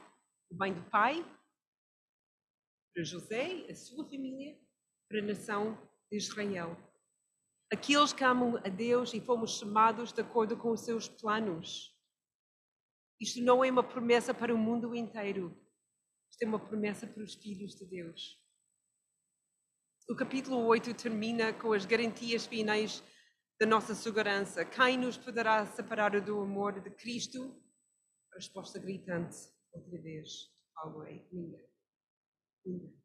o 0.51 0.55
bem 0.55 0.73
do 0.73 0.83
pai, 0.89 1.25
para 2.93 3.03
José, 3.03 3.65
a 3.69 3.75
sua 3.75 4.05
família, 4.05 4.55
para 5.09 5.19
a 5.19 5.23
nação 5.23 5.77
de 6.11 6.17
Israel. 6.17 6.77
Aqueles 7.71 8.13
que 8.13 8.23
amam 8.23 8.57
a 8.57 8.69
Deus 8.69 9.13
e 9.15 9.19
fomos 9.19 9.57
chamados 9.57 10.13
de 10.13 10.21
acordo 10.21 10.55
com 10.55 10.71
os 10.71 10.81
seus 10.81 11.07
planos. 11.07 11.91
Isto 13.19 13.41
não 13.41 13.63
é 13.63 13.71
uma 13.71 13.83
promessa 13.83 14.33
para 14.33 14.53
o 14.53 14.57
mundo 14.57 14.93
inteiro. 14.93 15.59
Isto 16.29 16.43
é 16.43 16.45
uma 16.45 16.59
promessa 16.59 17.07
para 17.07 17.23
os 17.23 17.33
filhos 17.33 17.73
de 17.75 17.85
Deus. 17.85 18.42
O 20.09 20.15
capítulo 20.15 20.65
8 20.65 20.93
termina 20.95 21.53
com 21.53 21.71
as 21.71 21.85
garantias 21.85 22.45
finais 22.45 23.01
da 23.57 23.65
nossa 23.65 23.95
segurança. 23.95 24.65
Quem 24.65 24.97
nos 24.97 25.17
poderá 25.17 25.65
separar 25.65 26.19
do 26.19 26.41
amor 26.41 26.81
de 26.81 26.91
Cristo? 26.91 27.57
A 28.33 28.35
resposta 28.35 28.77
gritante, 28.79 29.37
outra 29.71 30.01
vez, 30.01 30.51
Always, 30.75 31.31
ninguém. 31.31 31.69
Ninguém. 32.65 33.01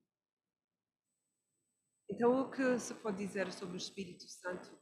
Então, 2.11 2.41
o 2.41 2.51
que 2.51 2.79
se 2.81 2.95
pode 2.95 3.19
dizer 3.19 3.53
sobre 3.53 3.77
o 3.77 3.79
Espírito 3.79 4.29
Santo 4.29 4.77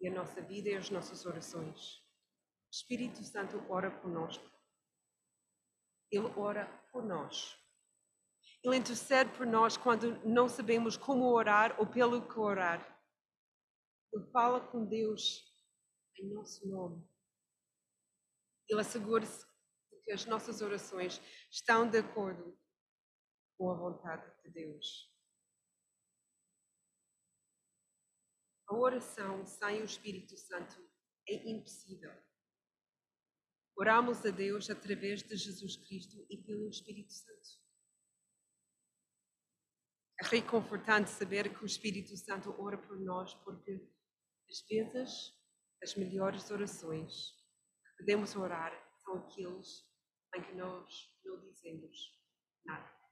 e 0.00 0.08
a 0.08 0.12
nossa 0.12 0.42
vida 0.42 0.70
e 0.70 0.74
as 0.74 0.90
nossas 0.90 1.24
orações? 1.24 1.98
O 1.98 2.70
Espírito 2.72 3.22
Santo 3.22 3.64
ora 3.70 3.92
conosco. 4.00 4.50
Ele 6.10 6.26
ora 6.36 6.66
por 6.90 7.04
nós. 7.04 7.63
Ele 8.64 8.78
intercede 8.78 9.30
por 9.36 9.46
nós 9.46 9.76
quando 9.76 10.18
não 10.26 10.48
sabemos 10.48 10.96
como 10.96 11.26
orar 11.26 11.78
ou 11.78 11.86
pelo 11.86 12.26
que 12.26 12.38
orar. 12.38 12.80
Ele 14.10 14.24
fala 14.30 14.58
com 14.58 14.86
Deus 14.86 15.44
em 16.16 16.32
nosso 16.32 16.66
nome. 16.66 17.06
Ele 18.66 18.80
assegura-se 18.80 19.46
de 19.92 20.00
que 20.02 20.12
as 20.12 20.24
nossas 20.24 20.62
orações 20.62 21.20
estão 21.50 21.90
de 21.90 21.98
acordo 21.98 22.58
com 23.58 23.70
a 23.70 23.74
vontade 23.74 24.24
de 24.42 24.50
Deus. 24.50 25.12
A 28.66 28.74
oração 28.74 29.44
sem 29.44 29.82
o 29.82 29.84
Espírito 29.84 30.38
Santo 30.38 30.82
é 31.28 31.34
impossível. 31.50 32.12
Oramos 33.76 34.24
a 34.24 34.30
Deus 34.30 34.70
através 34.70 35.22
de 35.22 35.36
Jesus 35.36 35.76
Cristo 35.76 36.24
e 36.30 36.38
pelo 36.38 36.70
Espírito 36.70 37.12
Santo. 37.12 37.63
É 40.20 40.26
reconfortante 40.26 41.10
saber 41.10 41.52
que 41.52 41.62
o 41.62 41.66
Espírito 41.66 42.16
Santo 42.16 42.54
ora 42.58 42.78
por 42.78 42.98
nós, 43.00 43.34
porque 43.44 43.88
às 44.48 44.60
vezes 44.68 45.32
as 45.82 45.94
melhores 45.96 46.50
orações 46.50 47.32
que 47.84 47.96
podemos 47.98 48.36
orar 48.36 48.72
são 49.04 49.16
aqueles 49.16 49.84
em 50.36 50.42
que 50.42 50.54
nós 50.54 51.10
não 51.24 51.40
dizemos 51.40 51.96
nada. 52.64 53.03